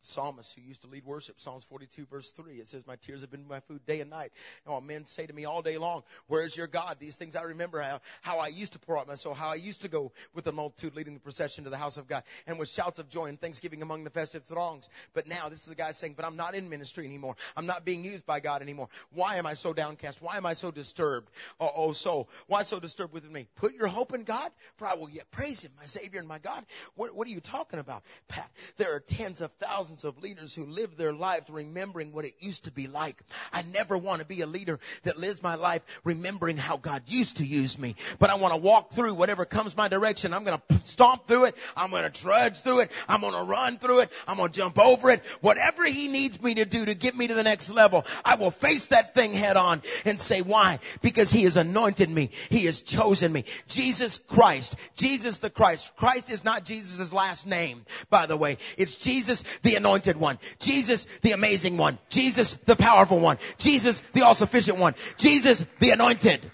[0.00, 2.54] psalmist who used to lead worship, Psalms 42 verse 3.
[2.54, 4.32] It says, my tears have been my food day and night.
[4.66, 6.96] And men say to me all day long, where is your God?
[6.98, 9.56] These things I remember how, how I used to pour out my soul, how I
[9.56, 12.58] used to go with the multitude leading the procession to the house of God and
[12.58, 14.88] with shouts of joy and thanksgiving among the festive throngs.
[15.14, 17.36] But now this is a guy saying, but I'm not in ministry anymore.
[17.56, 18.88] I'm not being used by God anymore.
[19.12, 20.22] Why am I so downcast?
[20.22, 21.30] Why am I so disturbed?
[21.60, 23.48] Uh, oh, oh soul, why so disturbed within me?
[23.56, 26.38] Put your hope in God for I will yet praise him, my savior and my
[26.38, 26.64] God.
[26.94, 28.50] What, what are you talking about, Pat?
[28.76, 32.34] There are tens of thousands thousands of leaders who live their lives remembering what it
[32.40, 33.22] used to be like.
[33.54, 37.38] I never want to be a leader that lives my life remembering how God used
[37.38, 37.96] to use me.
[38.18, 40.34] But I want to walk through whatever comes my direction.
[40.34, 41.56] I'm going to stomp through it.
[41.74, 42.92] I'm going to trudge through it.
[43.08, 44.12] I'm going to run through it.
[44.26, 45.22] I'm going to jump over it.
[45.40, 48.50] Whatever He needs me to do to get me to the next level, I will
[48.50, 50.80] face that thing head on and say, why?
[51.00, 52.28] Because He has anointed me.
[52.50, 53.46] He has chosen me.
[53.68, 54.76] Jesus Christ.
[54.96, 55.90] Jesus the Christ.
[55.96, 58.58] Christ is not Jesus' last name, by the way.
[58.76, 60.38] It's Jesus the anointed one.
[60.58, 61.98] Jesus, the amazing one.
[62.10, 63.38] Jesus, the powerful one.
[63.56, 64.94] Jesus, the all-sufficient one.
[65.16, 66.50] Jesus, the anointed.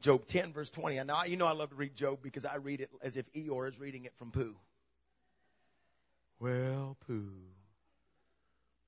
[0.00, 0.96] Job 10 verse 20.
[0.96, 3.30] And now, you know I love to read Job because I read it as if
[3.34, 4.56] Eeyore is reading it from Pooh.
[6.38, 7.28] Well, Pooh,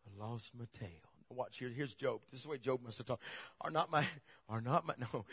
[0.07, 1.12] I lost my tail.
[1.35, 1.69] Watch here.
[1.69, 2.21] Here's Job.
[2.31, 3.23] This is the way Job must have talked.
[3.61, 4.05] Are not my,
[4.49, 5.25] are not my, no,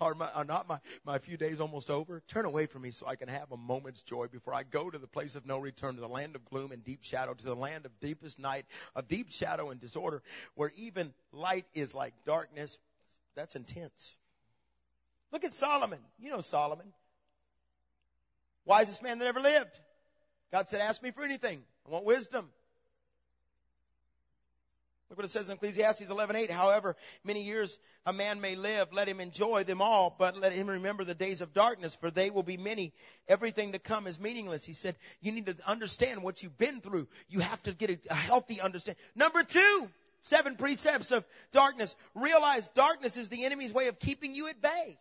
[0.00, 2.22] are my, are not my, my few days almost over?
[2.28, 4.98] Turn away from me so I can have a moment's joy before I go to
[4.98, 7.56] the place of no return, to the land of gloom and deep shadow, to the
[7.56, 10.22] land of deepest night, of deep shadow and disorder,
[10.54, 12.78] where even light is like darkness.
[13.36, 14.16] That's intense.
[15.32, 15.98] Look at Solomon.
[16.18, 16.92] You know Solomon.
[18.64, 19.80] Wisest man that ever lived.
[20.52, 21.62] God said, ask me for anything.
[21.86, 22.50] I want wisdom.
[25.12, 26.48] Look what it says in Ecclesiastes 11:8.
[26.48, 30.70] However many years a man may live, let him enjoy them all, but let him
[30.70, 32.94] remember the days of darkness, for they will be many.
[33.28, 34.64] Everything to come is meaningless.
[34.64, 37.08] He said, you need to understand what you've been through.
[37.28, 39.04] You have to get a, a healthy understanding.
[39.14, 39.90] Number two,
[40.22, 41.94] seven precepts of darkness.
[42.14, 44.98] Realize darkness is the enemy's way of keeping you at bay.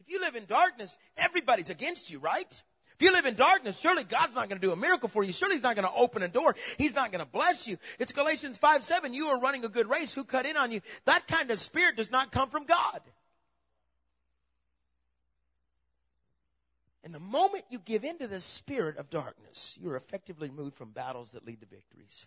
[0.00, 2.62] If you live in darkness, everybody's against you, right?
[3.02, 5.32] If you live in darkness, surely God's not going to do a miracle for you.
[5.32, 6.54] Surely He's not going to open a door.
[6.78, 7.76] He's not going to bless you.
[7.98, 9.12] It's Galatians 5, 7.
[9.12, 10.14] You are running a good race.
[10.14, 10.82] Who cut in on you?
[11.04, 13.00] That kind of spirit does not come from God.
[17.02, 21.32] And the moment you give into the spirit of darkness, you're effectively moved from battles
[21.32, 22.24] that lead to victories.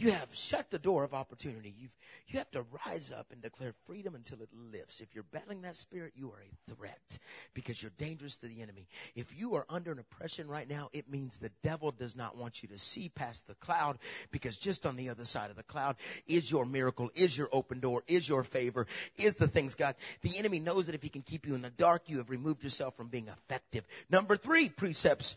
[0.00, 1.74] You have shut the door of opportunity.
[1.78, 1.90] You've,
[2.28, 5.02] you have to rise up and declare freedom until it lifts.
[5.02, 7.18] If you're battling that spirit, you are a threat
[7.52, 8.88] because you're dangerous to the enemy.
[9.14, 12.62] If you are under an oppression right now, it means the devil does not want
[12.62, 13.98] you to see past the cloud
[14.30, 17.80] because just on the other side of the cloud is your miracle, is your open
[17.80, 18.86] door, is your favor,
[19.18, 19.96] is the things God.
[20.22, 22.64] The enemy knows that if he can keep you in the dark, you have removed
[22.64, 23.86] yourself from being effective.
[24.08, 25.36] Number three precepts.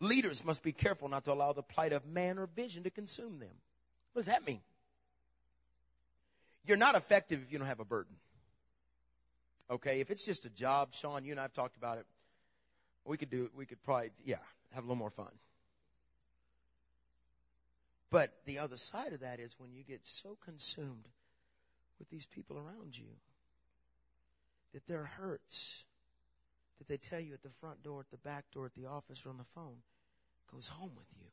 [0.00, 3.38] Leaders must be careful not to allow the plight of man or vision to consume
[3.38, 3.50] them.
[4.12, 4.60] What does that mean?
[6.66, 8.14] You're not effective if you don't have a burden.
[9.70, 12.06] Okay, if it's just a job, Sean, you and I have talked about it.
[13.04, 14.36] We could do we could probably yeah,
[14.72, 15.30] have a little more fun.
[18.10, 21.08] But the other side of that is when you get so consumed
[22.00, 23.06] with these people around you
[24.74, 25.84] that their hurts
[26.78, 29.24] that they tell you at the front door, at the back door, at the office,
[29.24, 29.76] or on the phone
[30.52, 31.26] goes home with you.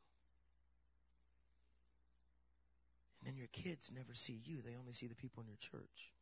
[3.20, 6.12] And then your kids never see you, they only see the people in your church.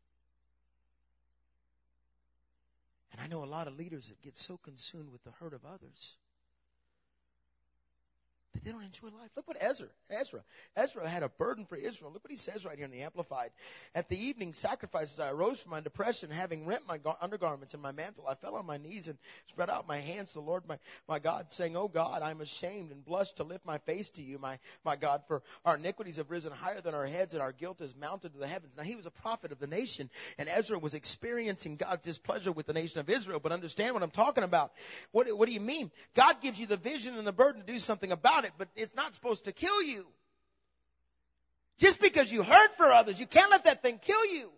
[3.12, 5.64] And I know a lot of leaders that get so consumed with the hurt of
[5.64, 6.16] others
[8.56, 9.30] that they don't enjoy life.
[9.36, 10.40] Look what Ezra, Ezra,
[10.76, 12.10] Ezra had a burden for Israel.
[12.12, 13.50] Look what he says right here in the Amplified.
[13.94, 17.92] At the evening sacrifices, I arose from my depression, having rent my undergarments and my
[17.92, 18.26] mantle.
[18.26, 21.18] I fell on my knees and spread out my hands to the Lord my, my
[21.18, 24.58] God, saying, Oh God, I'm ashamed and blushed to lift my face to you, my,
[24.84, 27.94] my God, for our iniquities have risen higher than our heads and our guilt is
[27.94, 28.72] mounted to the heavens.
[28.76, 32.66] Now he was a prophet of the nation and Ezra was experiencing God's displeasure with
[32.66, 34.72] the nation of Israel, but understand what I'm talking about.
[35.12, 35.90] What, what do you mean?
[36.14, 38.68] God gives you the vision and the burden to do something about it it, but
[38.76, 40.06] it's not supposed to kill you.
[41.78, 44.50] Just because you hurt for others, you can't let that thing kill you.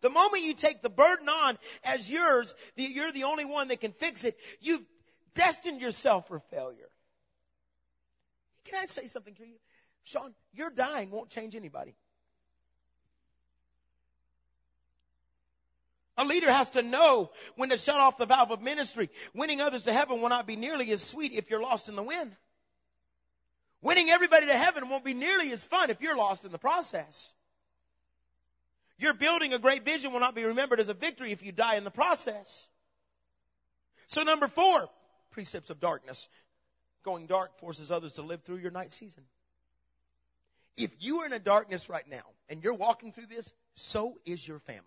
[0.00, 3.92] The moment you take the burden on as yours, you're the only one that can
[3.92, 4.84] fix it, you've
[5.34, 6.88] destined yourself for failure.
[8.64, 9.56] Can I say something to you?
[10.04, 11.94] Sean, your dying won't change anybody.
[16.18, 19.08] A leader has to know when to shut off the valve of ministry.
[19.34, 22.02] Winning others to heaven will not be nearly as sweet if you're lost in the
[22.02, 22.34] wind.
[23.82, 27.32] Winning everybody to heaven won't be nearly as fun if you're lost in the process.
[28.98, 31.76] Your building a great vision will not be remembered as a victory if you die
[31.76, 32.66] in the process.
[34.08, 34.88] So number four,
[35.30, 36.28] precepts of darkness.
[37.04, 39.22] Going dark forces others to live through your night season.
[40.76, 44.46] If you are in a darkness right now and you're walking through this, so is
[44.46, 44.82] your family.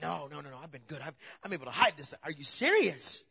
[0.00, 0.58] No, no, no, no.
[0.62, 1.00] I've been good.
[1.00, 2.14] I've, I'm able to hide this.
[2.24, 3.22] Are you serious?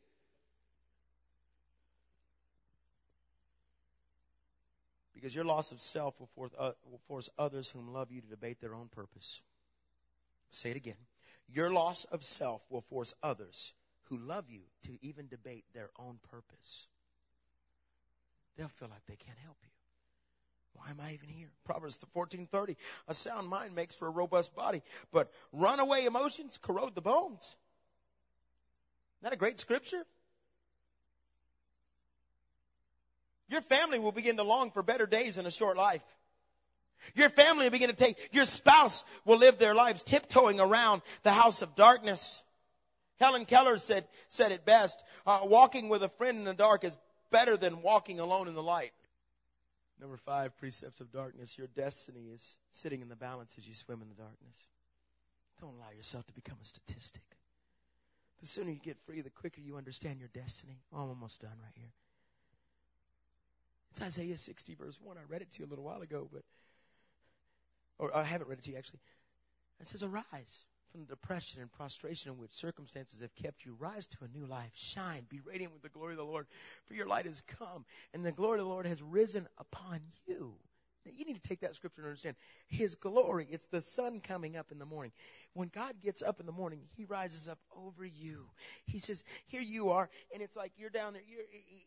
[5.14, 8.28] Because your loss of self will force, uh, will force others whom love you to
[8.28, 9.42] debate their own purpose.
[10.52, 10.98] Say it again.
[11.48, 13.74] Your loss of self will force others
[14.10, 16.88] who love you to even debate their own purpose.
[18.58, 19.73] They'll feel like they can't help you.
[20.74, 21.50] Why am I even here?
[21.66, 22.76] Proverbs 14:30.
[23.08, 27.44] A sound mind makes for a robust body, but runaway emotions corrode the bones.
[27.44, 30.04] Isn't that a great scripture?
[33.50, 36.04] Your family will begin to long for better days in a short life.
[37.16, 41.32] Your family will begin to take, your spouse will live their lives tiptoeing around the
[41.32, 42.42] house of darkness.
[43.20, 46.98] Helen Keller said, said it best, uh, walking with a friend in the dark is
[47.30, 48.92] better than walking alone in the light.
[50.00, 51.58] Number five, precepts of darkness.
[51.58, 54.68] Your destiny is sitting in the balance as you swim in the darkness.
[55.62, 57.24] Don't allow yourself to become a statistic.
[58.42, 60.82] The sooner you get free, the quicker you understand your destiny.
[60.92, 61.92] Oh, I'm almost done right here.
[63.92, 65.18] It's Isaiah 60, verse 1.
[65.18, 66.42] I read it to you a little while ago, but,
[68.00, 69.00] or I haven't read it to you actually.
[69.80, 73.76] It says, Arise from the depression and prostration in which circumstances have kept you.
[73.80, 74.70] Rise to a new life.
[74.76, 75.26] Shine.
[75.28, 76.46] Be radiant with the glory of the Lord.
[76.86, 77.84] For your light has come,
[78.14, 80.54] and the glory of the Lord has risen upon you.
[81.06, 82.36] Now, you need to take that scripture and understand
[82.68, 83.48] His glory.
[83.50, 85.12] It's the sun coming up in the morning.
[85.54, 88.46] When God gets up in the morning, He rises up over you.
[88.86, 91.24] He says, "Here you are," and it's like you're down there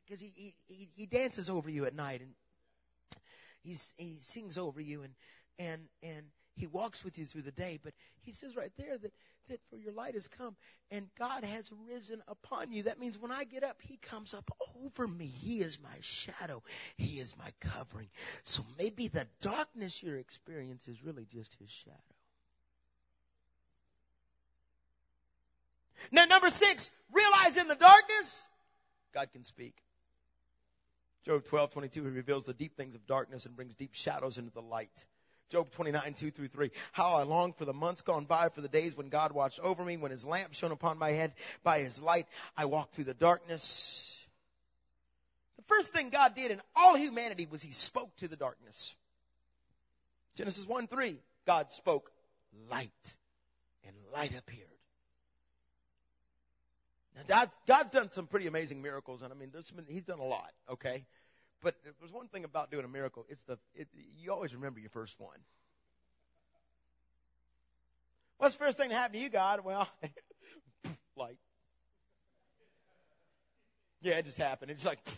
[0.05, 2.31] because he, he he he dances over you at night and
[3.63, 5.15] he's he sings over you and
[5.59, 6.27] and and
[6.57, 7.93] he walks with you through the day, but
[8.23, 9.13] he says right there that,
[9.49, 10.57] that for your light has come
[10.91, 12.85] and God has risen upon you.
[12.85, 14.51] That means when I get up, he comes up
[14.85, 15.27] over me.
[15.27, 16.63] He is my shadow.
[16.97, 18.09] He is my covering.
[18.45, 21.97] So maybe the darkness you're experiencing is really just his shadow.
[26.11, 28.49] Now number six, realize in the darkness,
[29.13, 29.75] God can speak.
[31.25, 34.53] Job 12, 22, he reveals the deep things of darkness and brings deep shadows into
[34.53, 35.05] the light.
[35.51, 36.71] Job 29, 2 through 3.
[36.93, 39.85] How I long for the months gone by, for the days when God watched over
[39.85, 41.33] me, when his lamp shone upon my head.
[41.63, 42.27] By his light,
[42.57, 44.21] I walked through the darkness.
[45.57, 48.95] The first thing God did in all humanity was he spoke to the darkness.
[50.37, 51.19] Genesis 1, 3.
[51.47, 52.11] God spoke
[52.71, 52.91] light,
[53.85, 54.67] and light appeared.
[57.17, 60.25] Now, God, God's done some pretty amazing miracles, and I mean, been, He's done a
[60.25, 61.05] lot, okay?
[61.63, 63.27] But there's one thing about doing a miracle.
[63.29, 63.89] It's the it,
[64.19, 65.39] you always remember your first one.
[68.39, 69.65] What's the first thing that happened to you, God?
[69.65, 69.89] Well,
[71.17, 71.39] light.
[74.03, 74.71] Yeah, it just happened.
[74.71, 74.99] It's like,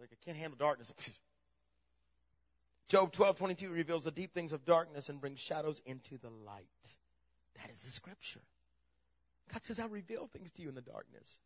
[0.00, 0.92] like I can't handle darkness.
[2.88, 6.66] Job 12:22 reveals the deep things of darkness and brings shadows into the light.
[7.56, 8.40] That is the scripture.
[9.52, 11.38] God says, I reveal things to you in the darkness.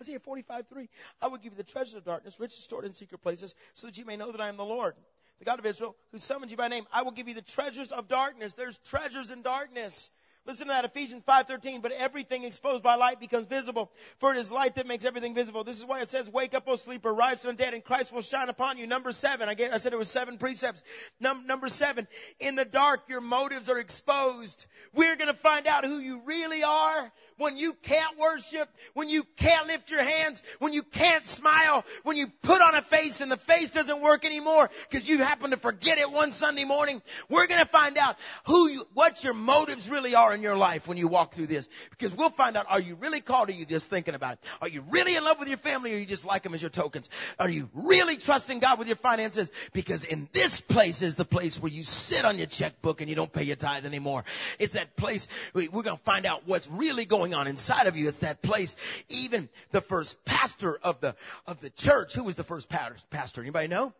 [0.00, 0.88] Isaiah 45, 3.
[1.20, 3.98] I will give you the treasures of darkness, riches stored in secret places, so that
[3.98, 4.94] you may know that I am the Lord,
[5.38, 6.86] the God of Israel, who summons you by name.
[6.92, 8.54] I will give you the treasures of darkness.
[8.54, 10.10] There's treasures in darkness.
[10.46, 14.50] Listen to that, Ephesians 5.13, but everything exposed by light becomes visible, for it is
[14.50, 15.64] light that makes everything visible.
[15.64, 18.10] This is why it says, wake up, O sleeper, rise from the dead, and Christ
[18.10, 18.86] will shine upon you.
[18.86, 20.82] Number seven, I, I said it was seven precepts.
[21.20, 24.64] Num- number seven, in the dark, your motives are exposed.
[24.94, 29.66] We're gonna find out who you really are when you can't worship, when you can't
[29.66, 33.38] lift your hands, when you can't smile, when you put on a face and the
[33.38, 37.00] face doesn't work anymore because you happen to forget it one Sunday morning.
[37.30, 40.98] We're gonna find out who you, what your motives really are in your life when
[40.98, 41.70] you walk through this.
[41.88, 44.40] Because we'll find out, are you really called are you just thinking about it?
[44.60, 46.70] Are you really in love with your family or you just like them as your
[46.70, 47.08] tokens?
[47.38, 49.50] Are you really trusting God with your finances?
[49.72, 53.16] Because in this place is the place where you sit on your checkbook and you
[53.16, 54.24] don't pay your tithe anymore.
[54.58, 58.08] It's that place we're going to find out what's really going on inside of you.
[58.08, 58.76] It's that place.
[59.08, 61.14] Even the first pastor of the,
[61.46, 63.40] of the church, who was the first pastor?
[63.40, 63.92] Anybody know?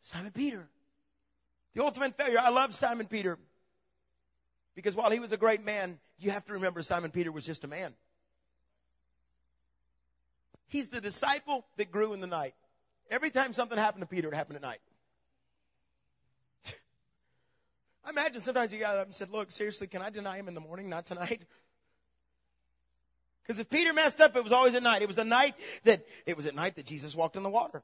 [0.00, 0.66] Simon Peter.
[1.74, 2.38] The ultimate failure.
[2.40, 3.38] I love Simon Peter.
[4.74, 7.64] Because while he was a great man, you have to remember Simon Peter was just
[7.64, 7.92] a man.
[10.68, 12.54] He's the disciple that grew in the night.
[13.10, 14.80] Every time something happened to Peter, it happened at night.
[18.06, 20.54] I imagine sometimes he got up and said, look, seriously, can I deny him in
[20.54, 21.42] the morning, not tonight?
[23.42, 25.02] Because if Peter messed up, it was always at night.
[25.02, 27.82] It was the night that, it was at night that Jesus walked in the water.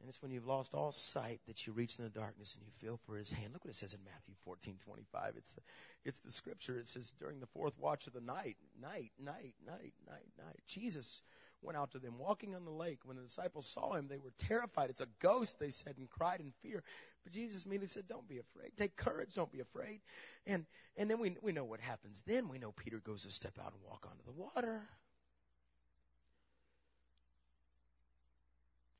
[0.00, 2.72] And it's when you've lost all sight that you reach in the darkness and you
[2.72, 3.52] feel for his hand.
[3.52, 5.34] Look what it says in Matthew 14, 25.
[5.36, 5.60] It's the,
[6.04, 6.76] it's the scripture.
[6.78, 11.22] It says, during the fourth watch of the night, night, night, night, night, night, Jesus
[11.62, 12.98] went out to them walking on the lake.
[13.04, 14.90] When the disciples saw him, they were terrified.
[14.90, 16.82] It's a ghost, they said, and cried in fear.
[17.24, 18.72] But Jesus immediately said, don't be afraid.
[18.76, 19.34] Take courage.
[19.34, 20.00] Don't be afraid.
[20.46, 20.66] And,
[20.96, 22.48] and then we, we know what happens then.
[22.48, 24.82] We know Peter goes to step out and walk onto the water.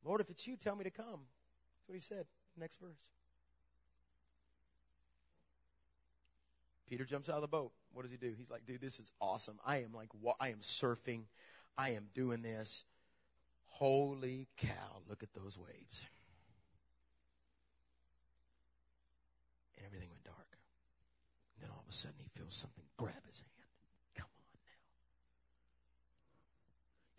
[0.05, 1.07] Lord, if it's you, tell me to come.
[1.07, 2.27] That's what he said.
[2.59, 3.07] Next verse.
[6.89, 7.73] Peter jumps out of the boat.
[7.95, 8.35] What does he do?
[8.37, 9.59] He's like, dude, this is awesome.
[9.65, 10.09] I am like,
[10.41, 11.23] I am surfing.
[11.79, 12.85] I am doing this.
[13.67, 16.05] Holy cow, look at those waves.
[19.83, 20.47] And everything went dark.
[21.57, 23.51] And then all of a sudden he feels something grab his hand.
[24.17, 24.47] Come on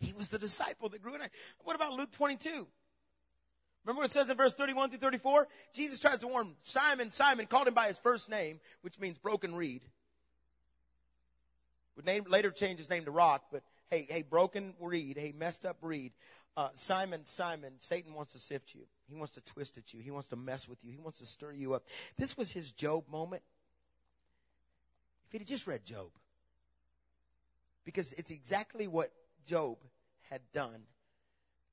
[0.00, 0.06] now.
[0.06, 1.20] He was the disciple that grew in.
[1.64, 2.66] What about Luke 22?
[3.84, 5.46] Remember what it says in verse 31 through 34?
[5.74, 7.10] Jesus tries to warn Simon.
[7.10, 9.82] Simon called him by his first name, which means broken reed.
[11.96, 15.66] Would name, later change his name to Rock, but hey, hey, broken reed, hey, messed
[15.66, 16.12] up reed.
[16.56, 18.82] Uh, Simon, Simon, Satan wants to sift you.
[19.08, 20.00] He wants to twist at you.
[20.00, 20.92] He wants to mess with you.
[20.92, 21.82] He wants to stir you up.
[22.16, 23.42] This was his Job moment.
[25.26, 26.10] If he'd just read Job,
[27.84, 29.10] because it's exactly what
[29.46, 29.78] Job
[30.30, 30.82] had done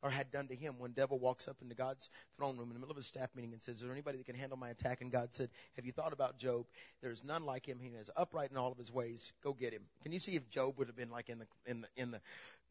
[0.03, 2.79] or had done to him when devil walks up into God's throne room in the
[2.79, 5.01] middle of a staff meeting and says, Is there anybody that can handle my attack?
[5.01, 6.65] And God said, Have you thought about Job?
[7.01, 7.77] There's none like him.
[7.79, 9.31] He is upright in all of his ways.
[9.43, 9.83] Go get him.
[10.03, 12.21] Can you see if Job would have been like in the in the in the,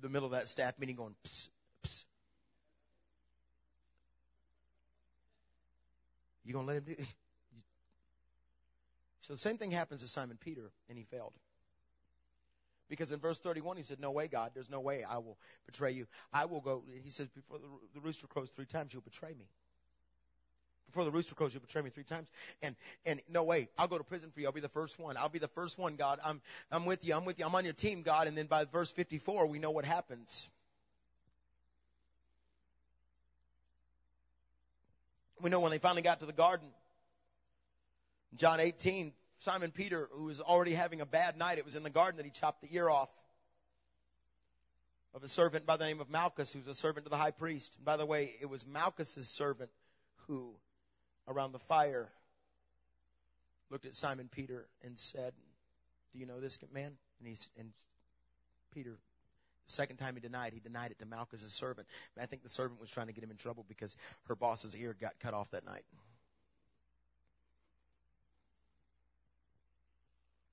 [0.01, 1.49] the middle of that staff meeting going psst,
[6.45, 6.97] You gonna let him do
[9.21, 11.33] So the same thing happens to Simon Peter, and he failed.
[12.89, 15.93] Because in verse 31, he said, No way, God, there's no way I will betray
[15.93, 16.09] you.
[16.33, 17.61] I will go, he says, before
[17.95, 19.47] the rooster crows three times, you'll betray me.
[20.87, 22.29] Before the rooster crows, you'll betray me three times.
[22.63, 22.75] And,
[23.07, 24.47] and no way, I'll go to prison for you.
[24.47, 25.17] I'll be the first one.
[25.17, 26.19] I'll be the first one, God.
[26.25, 26.41] I'm,
[26.73, 27.15] I'm with you.
[27.15, 27.47] I'm with you.
[27.47, 28.27] I'm on your team, God.
[28.27, 30.51] And then by verse 54, we know what happens.
[35.43, 36.69] We know when they finally got to the garden.
[38.37, 41.91] John 18, Simon Peter, who was already having a bad night, it was in the
[41.91, 43.09] garden that he chopped the ear off
[45.15, 47.31] of a servant by the name of Malchus, who was a servant to the high
[47.31, 47.75] priest.
[47.77, 49.71] And by the way, it was Malchus's servant
[50.27, 50.53] who,
[51.27, 52.09] around the fire,
[53.71, 55.33] looked at Simon Peter and said,
[56.13, 57.73] "Do you know this man?" And he and
[58.73, 58.99] Peter,
[59.71, 61.87] second time he denied, he denied it to Malchus's servant.
[62.21, 64.97] I think the servant was trying to get him in trouble because her boss's ear
[65.01, 65.85] got cut off that night.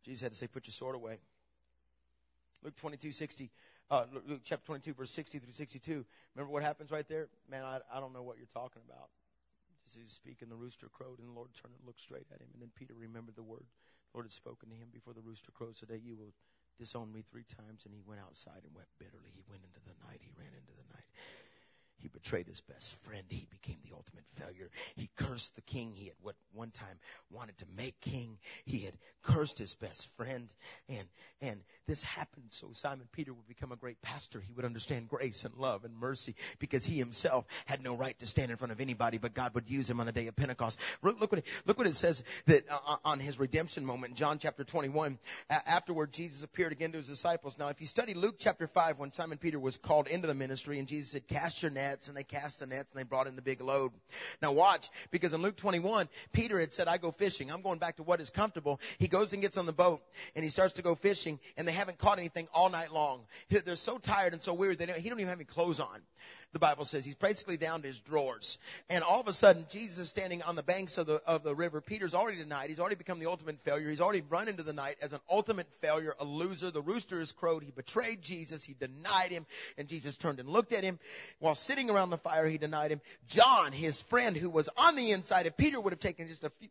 [0.06, 1.20] Jesus had to say, put your sword away.
[2.64, 3.52] Luke 22, 60,
[3.92, 6.06] uh, Luke chapter 22, verse 60 through 62.
[6.36, 7.28] Remember what happens right there?
[7.52, 9.10] Man, I, I don't know what you're talking about.
[9.86, 12.48] Just he's speaking, the rooster crowed, and the Lord turned and looked straight at him.
[12.54, 13.64] And then Peter remembered the word
[14.12, 15.76] the Lord had spoken to him before the rooster crowed.
[15.76, 16.34] Today you will
[16.78, 17.86] disown me three times.
[17.86, 19.34] And he went outside and wept bitterly.
[19.34, 20.22] He went into the night.
[20.22, 21.10] He ran into the night.
[22.00, 23.24] He betrayed his best friend.
[23.28, 24.70] He became the ultimate failure.
[24.96, 27.00] He cursed the king he had what one time
[27.32, 28.38] wanted to make king.
[28.66, 28.94] He had
[29.24, 30.48] cursed his best friend.
[30.90, 31.08] And,
[31.42, 34.40] and this happened so Simon Peter would become a great pastor.
[34.40, 38.26] He would understand grace and love and mercy because he himself had no right to
[38.26, 40.80] stand in front of anybody, but God would use him on the day of Pentecost.
[41.02, 44.16] Look, look what it, look what it says that uh, on his redemption moment in
[44.16, 45.18] John chapter 21.
[45.50, 47.58] afterward, Jesus appeared again to his disciples.
[47.58, 50.80] Now, if you study Luke chapter 5, when Simon Peter was called into the ministry
[50.80, 53.28] and Jesus said, cast your net nets and they cast the nets and they brought
[53.28, 53.92] in the big load.
[54.42, 57.52] Now watch, because in Luke 21, Peter had said, I go fishing.
[57.52, 58.80] I'm going back to what is comfortable.
[59.00, 60.02] He goes and gets on the boat
[60.36, 63.22] and he starts to go fishing and they haven't caught anything all night long.
[63.50, 66.02] They're so tired and so weary, they don't, he don't even have any clothes on
[66.58, 67.06] the Bible says.
[67.06, 68.58] He's basically down to his drawers.
[68.90, 71.54] And all of a sudden, Jesus is standing on the banks of the, of the
[71.54, 71.82] river.
[71.82, 72.70] Peter's already denied.
[72.70, 73.88] He's already become the ultimate failure.
[73.88, 76.72] He's already run into the night as an ultimate failure, a loser.
[76.72, 77.62] The rooster has crowed.
[77.62, 78.64] He betrayed Jesus.
[78.64, 79.46] He denied him.
[79.78, 80.98] And Jesus turned and looked at him.
[81.38, 83.02] While sitting around the fire, he denied him.
[83.28, 86.50] John, his friend who was on the inside, if Peter would have taken just a
[86.50, 86.70] few,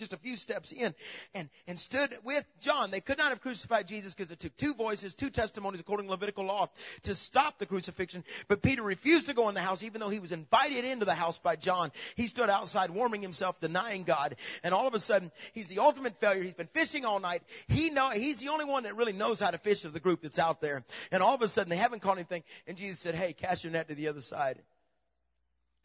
[0.00, 0.94] just a few steps in
[1.34, 2.90] and, and stood with John.
[2.90, 6.10] They could not have crucified Jesus because it took two voices, two testimonies according to
[6.10, 6.68] Levitical law
[7.04, 8.24] to stop the crucifixion.
[8.48, 11.14] But Peter refused to go in the house even though he was invited into the
[11.14, 11.92] house by John.
[12.16, 14.36] He stood outside warming himself, denying God.
[14.64, 16.42] And all of a sudden, he's the ultimate failure.
[16.42, 17.42] He's been fishing all night.
[17.68, 20.22] He know, he's the only one that really knows how to fish of the group
[20.22, 20.82] that's out there.
[21.12, 22.42] And all of a sudden, they haven't caught anything.
[22.66, 24.58] And Jesus said, hey, cast your net to the other side.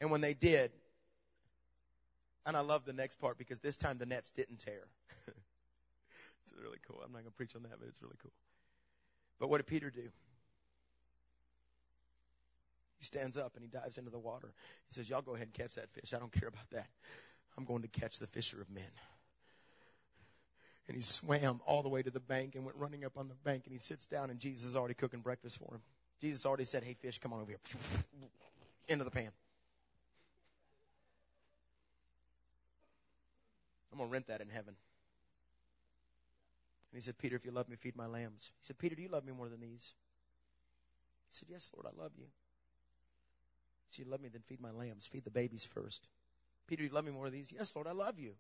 [0.02, 0.72] And when they did,
[2.46, 4.84] and I love the next part because this time the nets didn't tear.
[5.28, 7.02] it's really cool.
[7.04, 8.32] I'm not going to preach on that, but it's really cool.
[9.40, 10.10] But what did Peter do?
[12.98, 14.54] He stands up and he dives into the water.
[14.88, 16.14] He says, Y'all go ahead and catch that fish.
[16.14, 16.88] I don't care about that.
[17.58, 18.84] I'm going to catch the fisher of men.
[20.88, 23.34] And he swam all the way to the bank and went running up on the
[23.44, 25.82] bank and he sits down and Jesus is already cooking breakfast for him.
[26.22, 27.60] Jesus already said, Hey, fish, come on over here.
[28.88, 29.32] Into the pan.
[33.96, 34.76] I'm going to rent that in heaven.
[36.92, 38.52] And he said, Peter, if you love me, feed my lambs.
[38.60, 39.94] He said, Peter, do you love me more than these?
[41.30, 42.26] He said, Yes, Lord, I love you.
[43.88, 45.08] He said, You love me, then feed my lambs.
[45.08, 46.06] Feed the babies first.
[46.68, 47.54] Peter, do you love me more than these?
[47.58, 48.34] Yes, Lord, I love you.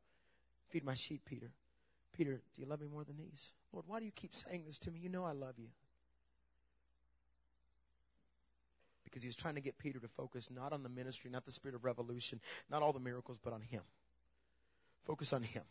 [0.71, 1.49] Feed my sheep, Peter.
[2.17, 3.53] Peter, do you love me more than these?
[3.71, 4.99] Lord, why do you keep saying this to me?
[4.99, 5.67] You know I love you.
[9.05, 11.51] Because he was trying to get Peter to focus not on the ministry, not the
[11.53, 13.83] spirit of revolution, not all the miracles, but on him.
[15.05, 15.63] Focus on Him.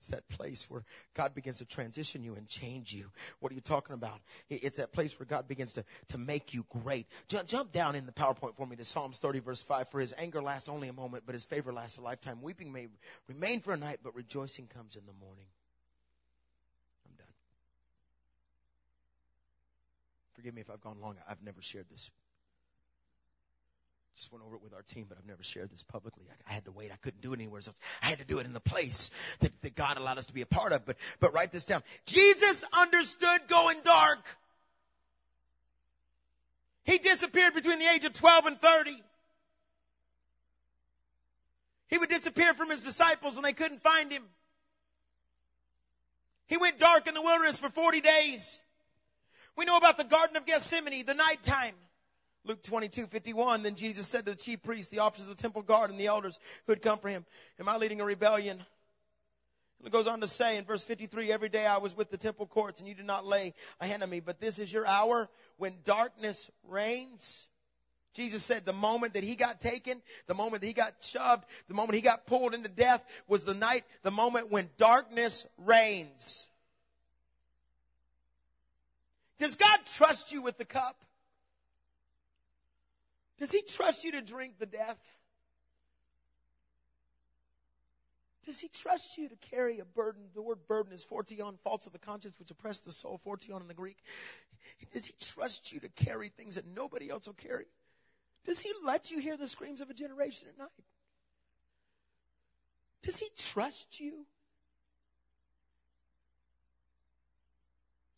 [0.00, 3.10] It's that place where God begins to transition you and change you.
[3.40, 4.20] What are you talking about?
[4.48, 7.06] It's that place where God begins to, to make you great.
[7.26, 9.88] Jump, jump down in the PowerPoint for me to Psalms 30 verse 5.
[9.88, 12.42] For his anger lasts only a moment, but his favor lasts a lifetime.
[12.42, 12.86] Weeping may
[13.26, 15.46] remain for a night, but rejoicing comes in the morning.
[17.04, 17.34] I'm done.
[20.34, 21.16] Forgive me if I've gone long.
[21.28, 22.08] I've never shared this
[24.18, 26.24] just went over it with our team, but I've never shared this publicly.
[26.28, 26.90] I, I, had to wait.
[26.92, 27.70] I couldn't do it anywhere else.
[28.02, 30.42] I had to do it in the place that, that God allowed us to be
[30.42, 30.84] a part of.
[30.84, 31.82] But, but write this down.
[32.04, 34.18] Jesus understood going dark.
[36.82, 38.96] He disappeared between the age of 12 and 30.
[41.88, 44.24] He would disappear from his disciples and they couldn't find him.
[46.46, 48.60] He went dark in the wilderness for 40 days.
[49.56, 51.74] We know about the Garden of Gethsemane, the nighttime.
[52.44, 55.62] Luke 22, 51, then Jesus said to the chief priests, the officers of the temple
[55.62, 57.26] guard, and the elders who had come for him,
[57.60, 58.62] Am I leading a rebellion?
[59.78, 62.16] And it goes on to say in verse 53, Every day I was with the
[62.16, 64.86] temple courts, and you did not lay a hand on me, but this is your
[64.86, 67.48] hour when darkness reigns.
[68.14, 71.74] Jesus said the moment that he got taken, the moment that he got shoved, the
[71.74, 76.48] moment he got pulled into death was the night, the moment when darkness reigns.
[79.38, 80.96] Does God trust you with the cup?
[83.38, 84.98] Does he trust you to drink the death?
[88.46, 90.22] Does he trust you to carry a burden?
[90.34, 93.68] The word burden is phortion, faults of the conscience which oppress the soul, phortion in
[93.68, 93.98] the Greek.
[94.92, 97.66] Does he trust you to carry things that nobody else will carry?
[98.44, 100.68] Does he let you hear the screams of a generation at night?
[103.02, 104.24] Does he trust you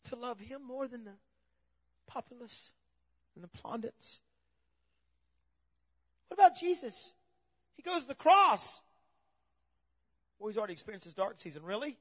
[0.05, 1.15] to love him more than the
[2.07, 2.71] populace
[3.35, 4.21] and the plaudits?
[6.31, 7.11] What about Jesus?
[7.75, 8.79] He goes to the cross.
[10.39, 11.63] Well, he's already experienced his dark season.
[11.63, 11.97] Really?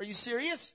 [0.00, 0.72] Are you serious?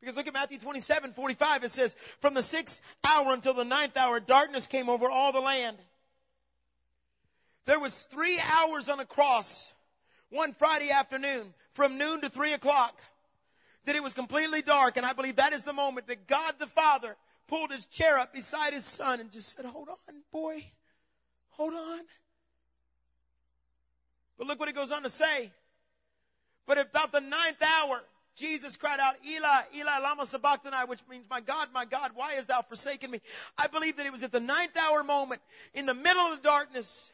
[0.00, 1.64] Because look at Matthew 27, 45.
[1.64, 5.40] It says, from the sixth hour until the ninth hour, darkness came over all the
[5.40, 5.76] land.
[7.64, 9.74] There was three hours on the cross,
[10.30, 12.96] one Friday afternoon, from noon to three o'clock,
[13.86, 14.96] that it was completely dark.
[14.96, 17.16] And I believe that is the moment that God the Father
[17.48, 20.62] pulled his chair up beside his son and just said, hold on, boy.
[21.56, 22.00] Hold on.
[24.38, 25.50] But look what it goes on to say.
[26.66, 28.02] But about the ninth hour,
[28.36, 32.48] Jesus cried out, Eli, Eli, lama sabachthani, which means, my God, my God, why hast
[32.48, 33.20] thou forsaken me?
[33.56, 35.40] I believe that it was at the ninth hour moment,
[35.72, 37.10] in the middle of the darkness,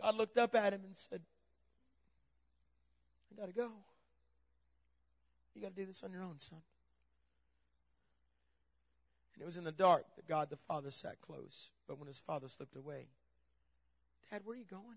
[0.00, 1.20] God looked up at him and said,
[3.30, 3.70] I gotta go.
[5.54, 6.58] You gotta do this on your own, son.
[9.34, 11.70] And it was in the dark that God the Father sat close.
[11.86, 13.06] But when his father slipped away,
[14.32, 14.96] Dad, where are you going?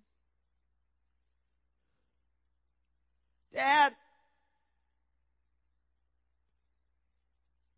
[3.54, 3.94] Dad!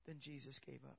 [0.05, 0.97] Then Jesus gave up.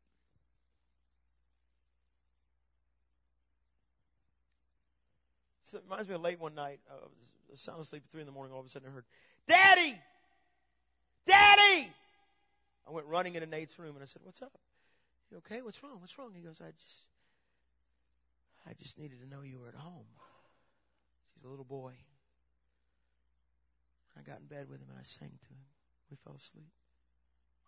[5.63, 6.81] So it reminds me of late one night.
[6.91, 6.95] I
[7.51, 8.53] was sound asleep at three in the morning.
[8.53, 9.05] All of a sudden, I heard,
[9.47, 9.97] "Daddy,
[11.25, 11.93] Daddy!"
[12.87, 14.59] I went running into Nate's room and I said, "What's up?
[15.31, 15.63] You okay?
[15.63, 16.01] What's wrong?
[16.01, 17.05] What's wrong?" He goes, "I just,
[18.67, 20.07] I just needed to know you were at home."
[21.39, 21.93] He's a little boy.
[24.19, 25.61] I got in bed with him and I sang to him.
[26.11, 26.73] We fell asleep.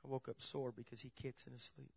[0.05, 1.93] I woke up sore because he kicks in his sleep.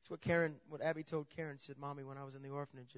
[0.00, 1.56] It's what Karen, what Abby told Karen.
[1.60, 2.96] She said, "Mommy, when I was in the orphanage,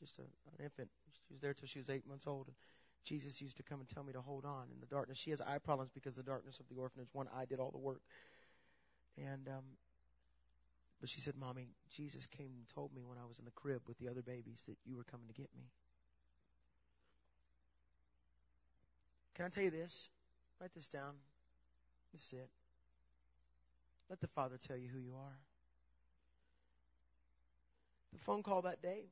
[0.00, 2.56] just a, an infant, she was there till she was eight months old, and
[3.04, 5.16] Jesus used to come and tell me to hold on in the darkness.
[5.16, 7.08] She has eye problems because the darkness of the orphanage.
[7.12, 8.02] One eye did all the work,
[9.16, 9.64] and um,
[11.00, 13.80] but she said, Mommy, Jesus came and told me when I was in the crib
[13.88, 15.64] with the other babies that you were coming to get me.
[19.34, 20.10] Can I tell you this?
[20.60, 21.14] Write this down.
[22.12, 22.50] This is it.
[24.10, 25.38] Let the Father tell you who you are.
[28.12, 29.04] The phone call that day,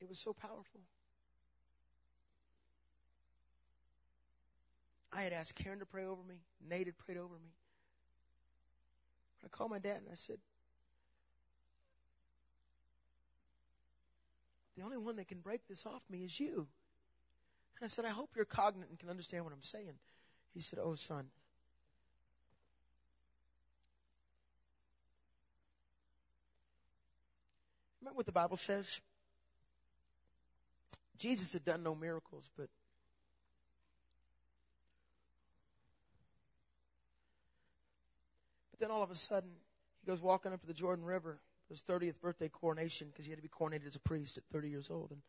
[0.00, 0.80] it was so powerful.
[5.12, 6.36] I had asked Karen to pray over me.
[6.68, 7.50] Nate had prayed over me.
[9.44, 10.38] I called my dad and I said,
[14.76, 16.66] The only one that can break this off me is you.
[17.78, 19.94] And I said, I hope you're cognizant and can understand what I'm saying.
[20.52, 21.26] He said, Oh, son.
[28.00, 29.00] Remember what the Bible says?
[31.18, 32.68] Jesus had done no miracles, but
[38.84, 39.48] then all of a sudden,
[40.02, 43.30] he goes walking up to the Jordan River for his 30th birthday coronation because he
[43.30, 45.10] had to be coronated as a priest at 30 years old.
[45.10, 45.20] And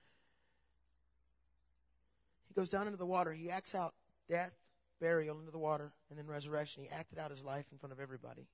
[2.50, 3.32] he goes down into the water.
[3.32, 3.94] He acts out
[4.30, 4.52] death,
[5.00, 6.84] burial into the water, and then resurrection.
[6.84, 8.46] He acted out his life in front of everybody.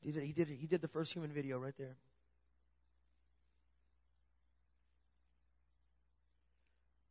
[0.00, 1.96] He did, it, he did, it, he did the first human video right there.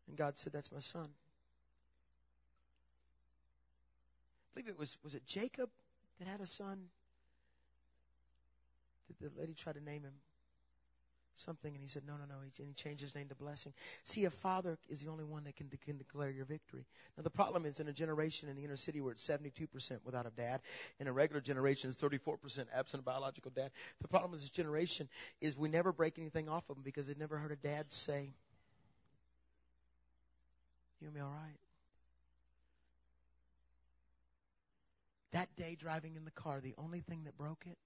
[0.08, 1.10] And God said, That's my son.
[4.56, 5.70] I believe it was, was it Jacob
[6.20, 6.80] that had a son.
[9.08, 10.14] Did the lady try to name him
[11.36, 11.74] something?
[11.74, 12.36] And he said, no, no, no.
[12.42, 13.74] And he changed his name to Blessing.
[14.04, 16.86] See, a father is the only one that can, can declare your victory.
[17.18, 19.68] Now, the problem is in a generation in the inner city where it's 72%
[20.06, 20.62] without a dad,
[21.00, 23.72] in a regular generation it's 34% absent biological dad.
[24.02, 25.10] The problem with this generation
[25.42, 28.30] is we never break anything off of them because they've never heard a dad say,
[31.02, 31.63] you and me all right?
[35.34, 37.78] That day driving in the car, the only thing that broke it,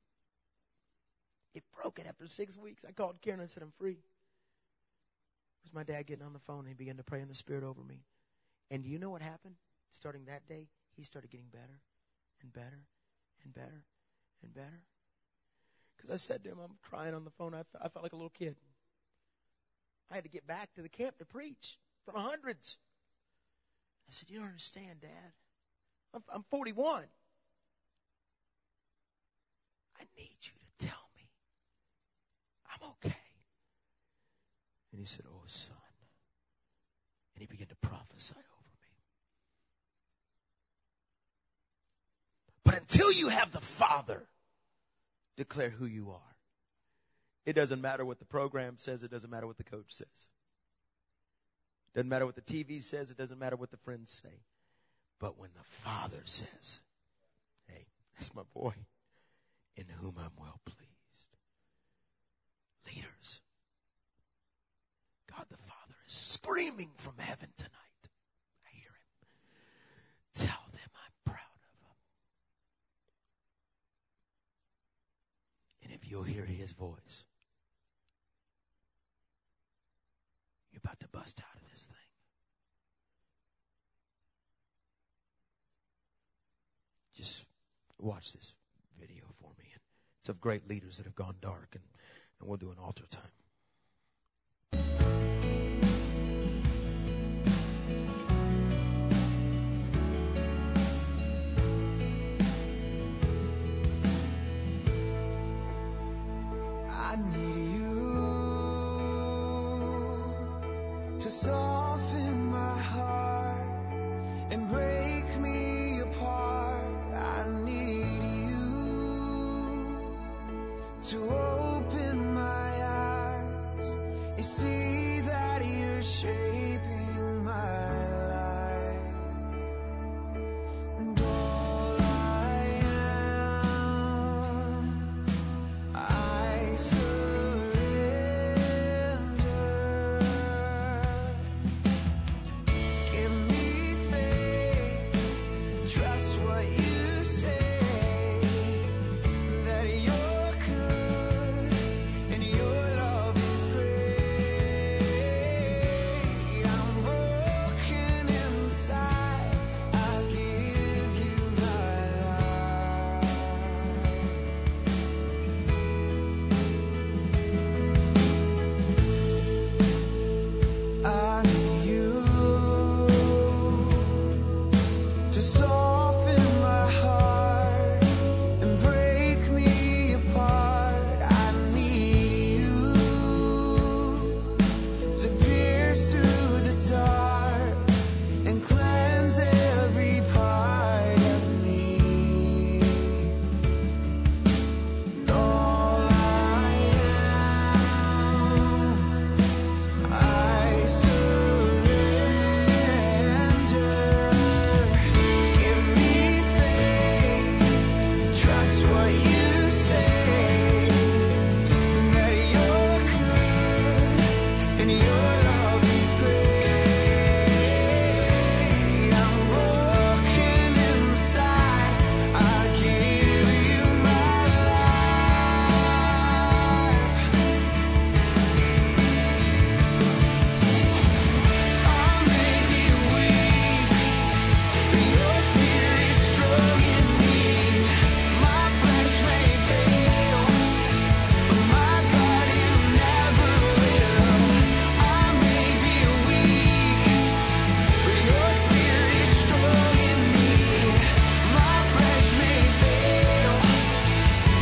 [1.53, 2.85] it broke it after six weeks.
[2.87, 3.93] I called Karen and said, I'm free.
[3.93, 7.35] It was my dad getting on the phone and he began to pray in the
[7.35, 8.03] Spirit over me.
[8.69, 9.55] And you know what happened?
[9.91, 11.81] Starting that day, he started getting better
[12.41, 12.85] and better
[13.43, 13.83] and better
[14.43, 14.81] and better.
[15.95, 17.55] Because I said to him, I'm crying on the phone.
[17.55, 18.55] I, felt like a little kid.
[20.11, 22.77] I had to get back to the camp to preach front hundreds.
[24.09, 25.31] I said, You don't understand, Dad.
[26.13, 27.03] I'm, I'm 41.
[29.99, 31.29] I need you to tell me
[32.73, 33.15] I'm okay.
[34.91, 35.75] And he said, Oh, son.
[37.35, 38.89] And he began to prophesy over me.
[42.63, 44.23] But until you have the Father
[45.35, 46.35] declare who you are,
[47.45, 50.27] it doesn't matter what the program says, it doesn't matter what the coach says.
[51.93, 54.33] It doesn't matter what the TV says, it doesn't matter what the friends say.
[55.19, 56.81] But when the Father says,
[57.67, 57.85] Hey,
[58.15, 58.73] that's my boy
[59.77, 60.87] in whom I'm well pleased.
[62.87, 63.41] Leaders,
[65.31, 67.71] God the Father is screaming from heaven tonight.
[68.65, 70.47] I hear him.
[70.47, 71.95] Tell them I'm proud of them.
[75.83, 77.23] And if you'll hear his voice,
[80.71, 81.97] you're about to bust out of this thing.
[87.15, 87.45] Just
[87.99, 88.53] watch this
[88.99, 89.65] video for me.
[89.73, 89.81] And
[90.16, 91.83] it's of great leaders that have gone dark, and,
[92.39, 93.31] and we'll do an altar time.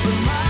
[0.06, 0.44] But my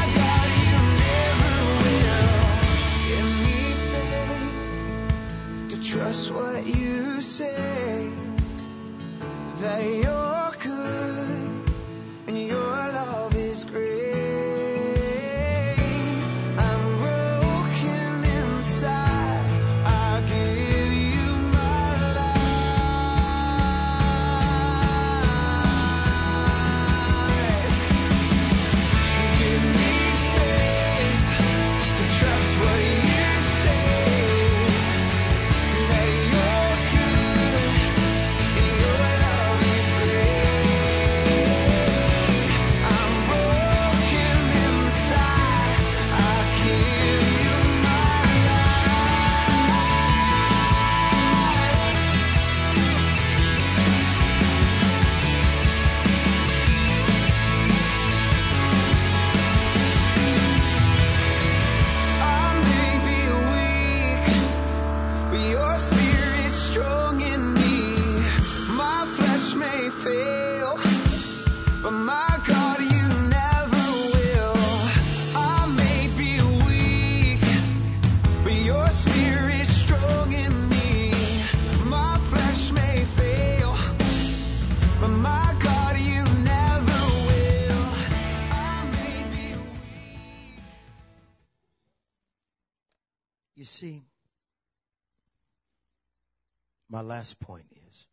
[97.06, 98.06] last point is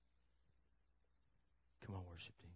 [1.86, 2.52] come on, worship team.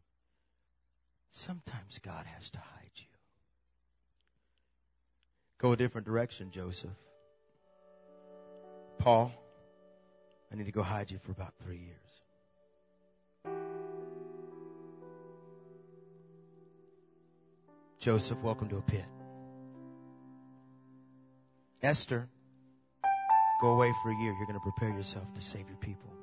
[1.30, 3.06] Sometimes God has to hide you.
[5.58, 6.90] Go a different direction, Joseph.
[8.98, 9.32] Paul,
[10.52, 11.96] I need to go hide you for about three years.
[17.98, 19.04] Joseph, welcome to a pit.
[21.82, 22.28] Esther,
[23.60, 24.32] go away for a year.
[24.32, 26.15] You're going to prepare yourself to save your people.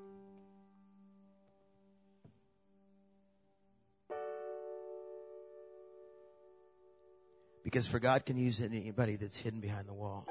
[7.73, 10.27] Because for God can use anybody that's hidden behind the wall.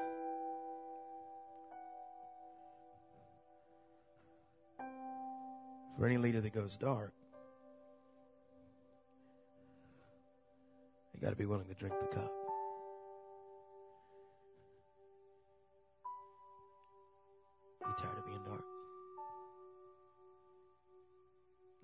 [5.99, 7.13] For any leader that goes dark,
[11.13, 12.33] they got to be willing to drink the cup.
[17.81, 18.63] You tired of being dark?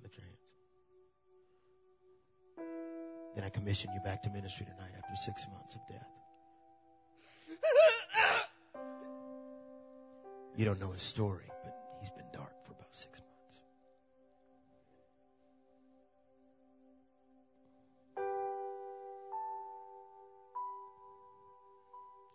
[0.05, 0.53] Lift your hands.
[3.49, 6.07] I commission you back to ministry tonight after six months of death.
[10.55, 13.63] You don't know his story, but he's been dark for about six months.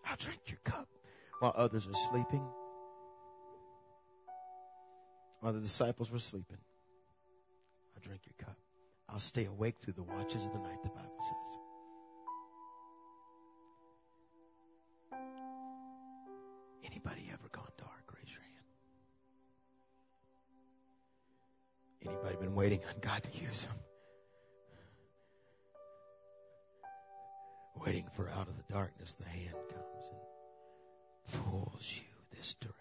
[0.07, 0.87] I'll drink your cup
[1.41, 2.43] while others are sleeping.
[5.41, 6.57] While the disciples were sleeping,
[7.95, 8.57] I'll drink your cup.
[9.13, 11.57] I'll stay awake through the watches of the night, the Bible says.
[16.83, 18.11] Anybody ever gone dark?
[18.17, 18.65] Raise your hand.
[22.07, 23.75] Anybody been waiting on God to use them?
[27.85, 32.79] Waiting for out of the darkness the hand comes and pulls you this direction.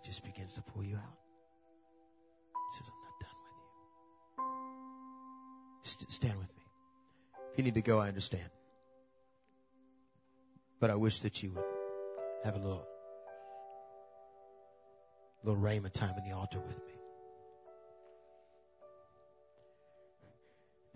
[0.00, 1.18] He just begins to pull you out.
[2.70, 3.54] He says, I'm not done with
[4.38, 5.90] you.
[5.90, 6.62] St- stand with me.
[7.52, 8.50] If you need to go, I understand.
[10.80, 11.64] But I wish that you would
[12.44, 12.86] have a little
[15.44, 16.92] little Rhema time in the altar with me.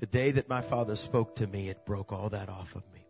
[0.01, 3.07] The day that my father spoke to me, it broke all that off of me.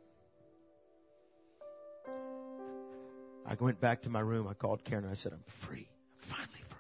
[3.47, 4.47] I went back to my room.
[4.49, 5.89] I called Karen and I said, I'm free.
[6.17, 6.79] I'm finally free.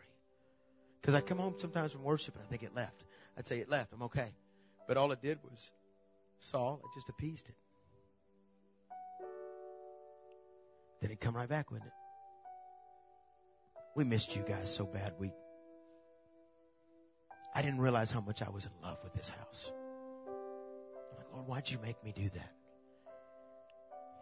[1.00, 3.04] Because I come home sometimes from worship and I think it left.
[3.36, 3.92] I'd say it left.
[3.92, 4.32] I'm okay.
[4.86, 5.70] But all it did was
[6.38, 7.54] Saul, it just appeased it.
[11.00, 11.94] Then it'd come right back, wouldn't it?
[13.96, 15.14] We missed you guys so bad.
[15.18, 15.32] We,
[17.54, 19.72] I didn't realize how much I was in love with this house.
[20.26, 22.52] I'm like, Lord, why'd you make me do that?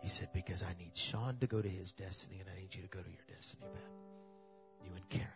[0.01, 2.83] He said, because I need Sean to go to his destiny and I need you
[2.83, 3.83] to go to your destiny, Pat.
[4.85, 5.29] You and Karen.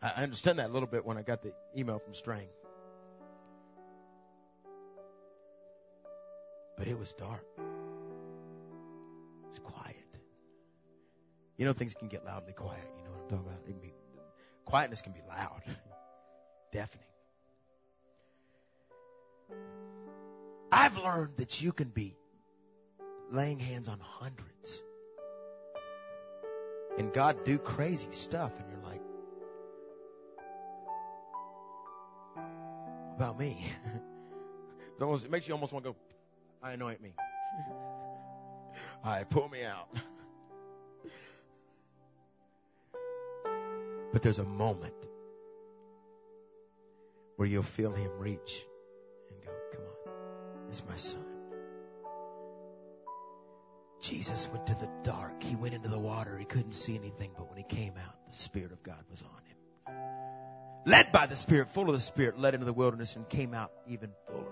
[0.00, 2.46] I understand that a little bit when I got the email from Strang.
[6.76, 7.44] But it was dark.
[9.50, 9.96] It's quiet.
[11.56, 12.88] You know, things can get loudly quiet.
[12.96, 13.58] You know what I'm talking about?
[13.66, 13.92] It can be,
[14.64, 15.62] quietness can be loud,
[16.72, 17.04] deafening.
[20.70, 22.14] I've learned that you can be
[23.30, 24.82] laying hands on hundreds
[26.98, 29.00] and God do crazy stuff and you're like,
[33.16, 33.64] about me?
[34.96, 35.96] It almost, it makes you almost want to go,
[36.60, 37.12] I anoint me.
[37.70, 39.88] All right, pull me out.
[44.12, 44.94] But there's a moment
[47.36, 48.64] where you'll feel him reach
[50.68, 51.24] it's my son.
[54.00, 55.42] Jesus went to the dark.
[55.42, 56.38] He went into the water.
[56.38, 59.28] He couldn't see anything, but when he came out, the Spirit of God was on
[59.28, 59.96] him.
[60.86, 63.72] Led by the Spirit, full of the Spirit, led into the wilderness and came out
[63.88, 64.44] even fuller.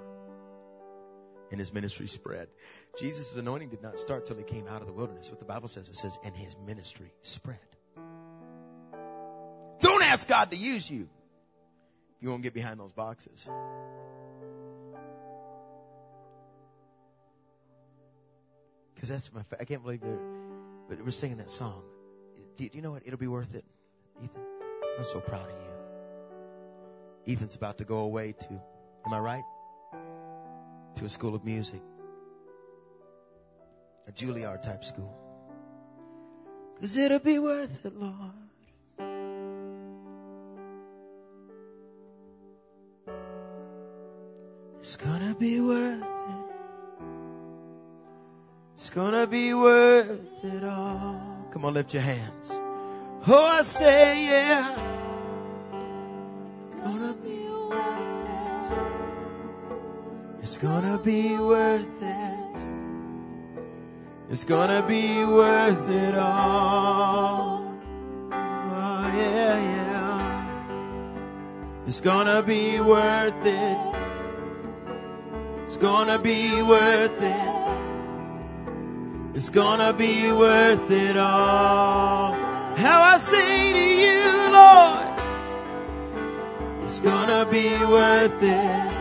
[1.51, 2.49] And his ministry spread.
[2.99, 5.31] Jesus' anointing did not start till he came out of the wilderness.
[5.31, 7.59] What the Bible says, it says, and his ministry spread.
[9.81, 11.09] Don't ask God to use you.
[12.21, 13.49] You won't get behind those boxes.
[18.97, 20.19] Because that's my, I can't believe they're,
[20.89, 21.83] but we're singing that song.
[22.57, 23.03] Do, do you know what?
[23.05, 23.65] It'll be worth it,
[24.25, 24.43] Ethan.
[24.97, 25.51] I'm so proud of
[27.27, 27.35] you.
[27.35, 28.61] Ethan's about to go away to,
[29.05, 29.45] am I right?
[30.97, 31.83] To a school of music.
[34.09, 35.15] A Juilliard type school.
[36.81, 38.15] Cause it'll be worth it, Lord.
[44.79, 46.36] It's gonna be worth it.
[48.87, 51.21] It's gonna be worth it all.
[51.51, 52.53] Come on, lift your hands.
[53.27, 54.79] Oh, I say yeah.
[56.55, 58.65] It's gonna be worth it.
[60.41, 62.59] It's gonna be worth it.
[64.31, 67.67] It's gonna be worth it all.
[68.31, 70.47] Oh, yeah, yeah.
[71.89, 73.79] It's gonna be worth it.
[75.65, 77.76] It's gonna be worth it.
[79.37, 82.33] It's gonna be worth it all.
[82.33, 85.05] How I say to you, Lord,
[86.85, 88.93] it's gonna be worth it.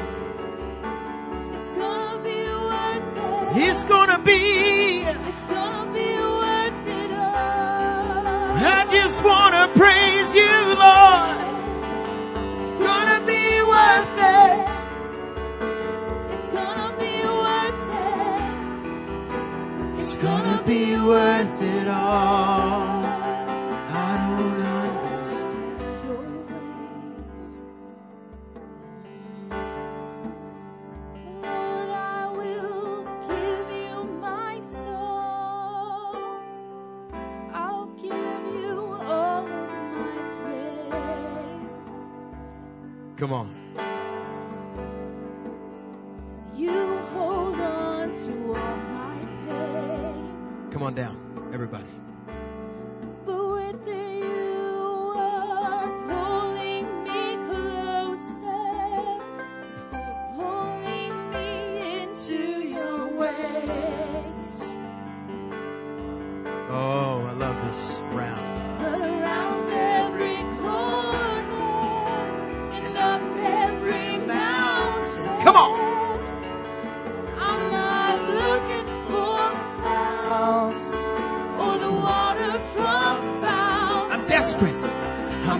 [1.56, 3.64] It's gonna be worth it.
[3.64, 5.04] It's gonna be.
[5.30, 8.58] It's gonna be worth it all.
[8.58, 11.35] I just wanna praise you, Lord.
[22.16, 22.45] love.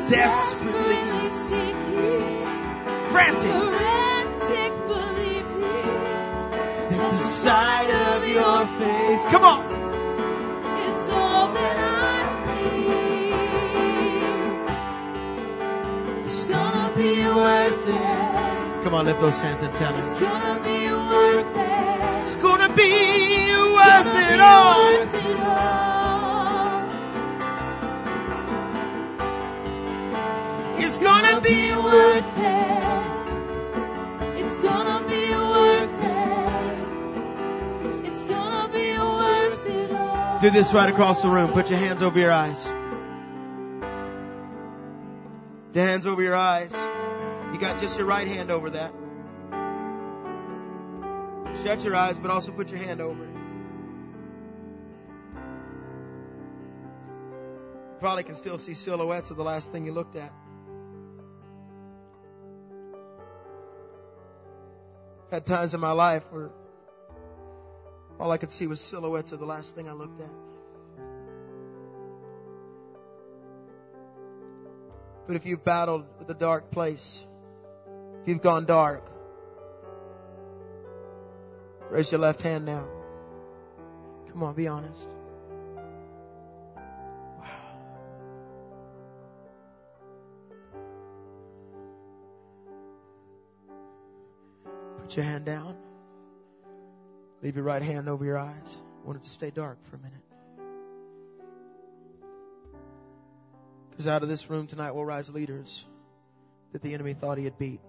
[0.10, 1.76] desperately seek
[3.12, 3.52] frantic
[6.92, 9.24] at the sight of your face.
[9.26, 9.86] Come on.
[16.24, 20.00] it's gonna be worth it Come on, lift those hands and tell him.
[20.00, 22.22] It's gonna be worth it.
[22.22, 22.92] It's gonna be
[23.74, 26.05] worth, it, all.
[30.96, 32.84] It's gonna be worth it.
[34.40, 38.08] It's gonna be worth it.
[38.08, 40.40] It's gonna be worth it all.
[40.40, 41.52] Do this right across the room.
[41.52, 42.64] Put your hands over your eyes.
[45.74, 46.74] The hands over your eyes.
[47.52, 48.94] You got just your right hand over that.
[51.62, 53.36] Shut your eyes, but also put your hand over it.
[57.92, 60.32] You probably can still see silhouettes of the last thing you looked at.
[65.36, 66.50] Had times in my life where
[68.22, 70.30] all I could see was silhouettes of the last thing I looked at.
[75.28, 77.28] But if you've battled with a dark place,
[78.22, 79.06] if you've gone dark,
[81.90, 82.88] raise your left hand now.
[84.30, 85.10] Come on, be honest.
[95.06, 95.78] Put your hand down.
[97.44, 98.78] Leave your right hand over your eyes.
[99.04, 100.18] I want it to stay dark for a minute.
[103.92, 105.86] Because out of this room tonight will rise leaders
[106.72, 107.82] that the enemy thought he had beat.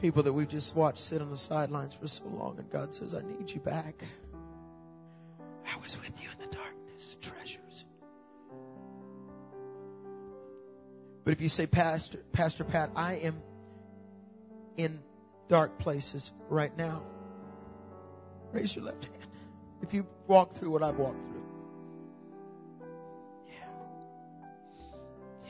[0.00, 3.14] People that we've just watched sit on the sidelines for so long, and God says,
[3.14, 4.00] I need you back.
[5.66, 7.84] I was with you in the darkness, treasures.
[11.24, 13.42] But if you say, Pastor, Pastor Pat, I am
[14.76, 15.00] in
[15.48, 17.02] dark places right now,
[18.52, 19.16] raise your left hand.
[19.82, 21.44] If you walk through what I've walked through.
[23.48, 23.54] Yeah.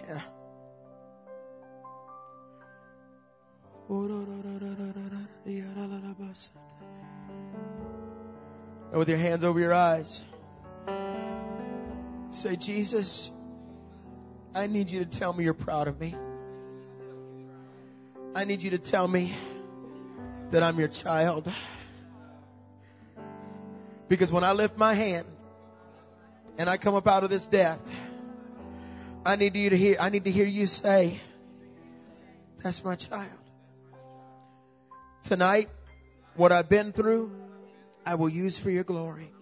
[0.09, 0.21] Yeah.
[8.91, 10.25] And with your hands over your eyes,
[12.31, 13.31] say, Jesus,
[14.55, 16.15] I need you to tell me you're proud of me.
[18.45, 19.33] I need you to tell me
[20.51, 21.51] that I'm your child.
[24.07, 25.27] Because when I lift my hand
[26.59, 27.81] and I come up out of this death,
[29.25, 31.19] I need you to hear, I need to hear you say,
[32.63, 33.31] that's my child.
[35.23, 35.71] Tonight,
[36.37, 37.33] what I've been through,
[38.05, 39.33] I will use for your glory.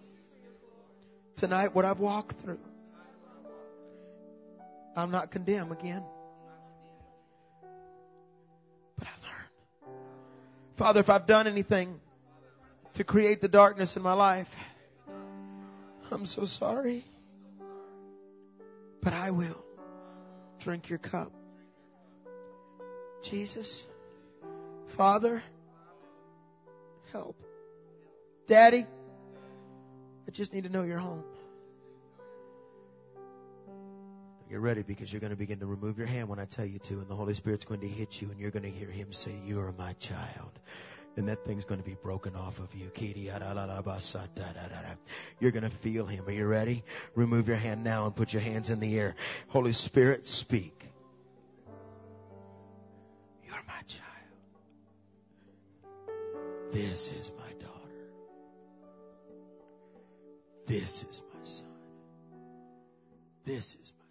[1.34, 2.60] Tonight, what I've walked through,
[4.96, 6.04] I'm not condemned again.
[10.76, 12.00] Father, if I've done anything
[12.94, 14.54] to create the darkness in my life,
[16.10, 17.04] I'm so sorry.
[19.02, 19.64] But I will
[20.60, 21.32] drink your cup.
[23.22, 23.86] Jesus,
[24.96, 25.42] Father,
[27.12, 27.36] help.
[28.46, 28.86] Daddy,
[30.26, 31.22] I just need to know you're home.
[34.52, 36.78] Get ready because you're going to begin to remove your hand when I tell you
[36.80, 39.10] to, and the Holy Spirit's going to hit you, and you're going to hear Him
[39.10, 40.50] say, You are my child.
[41.16, 42.90] And that thing's going to be broken off of you.
[45.40, 46.26] You're going to feel Him.
[46.26, 46.84] Are you ready?
[47.14, 49.14] Remove your hand now and put your hands in the air.
[49.48, 50.84] Holy Spirit, speak.
[53.46, 54.04] You're my child.
[56.72, 58.04] This is my daughter.
[60.66, 61.68] This is my son.
[63.46, 64.01] This is my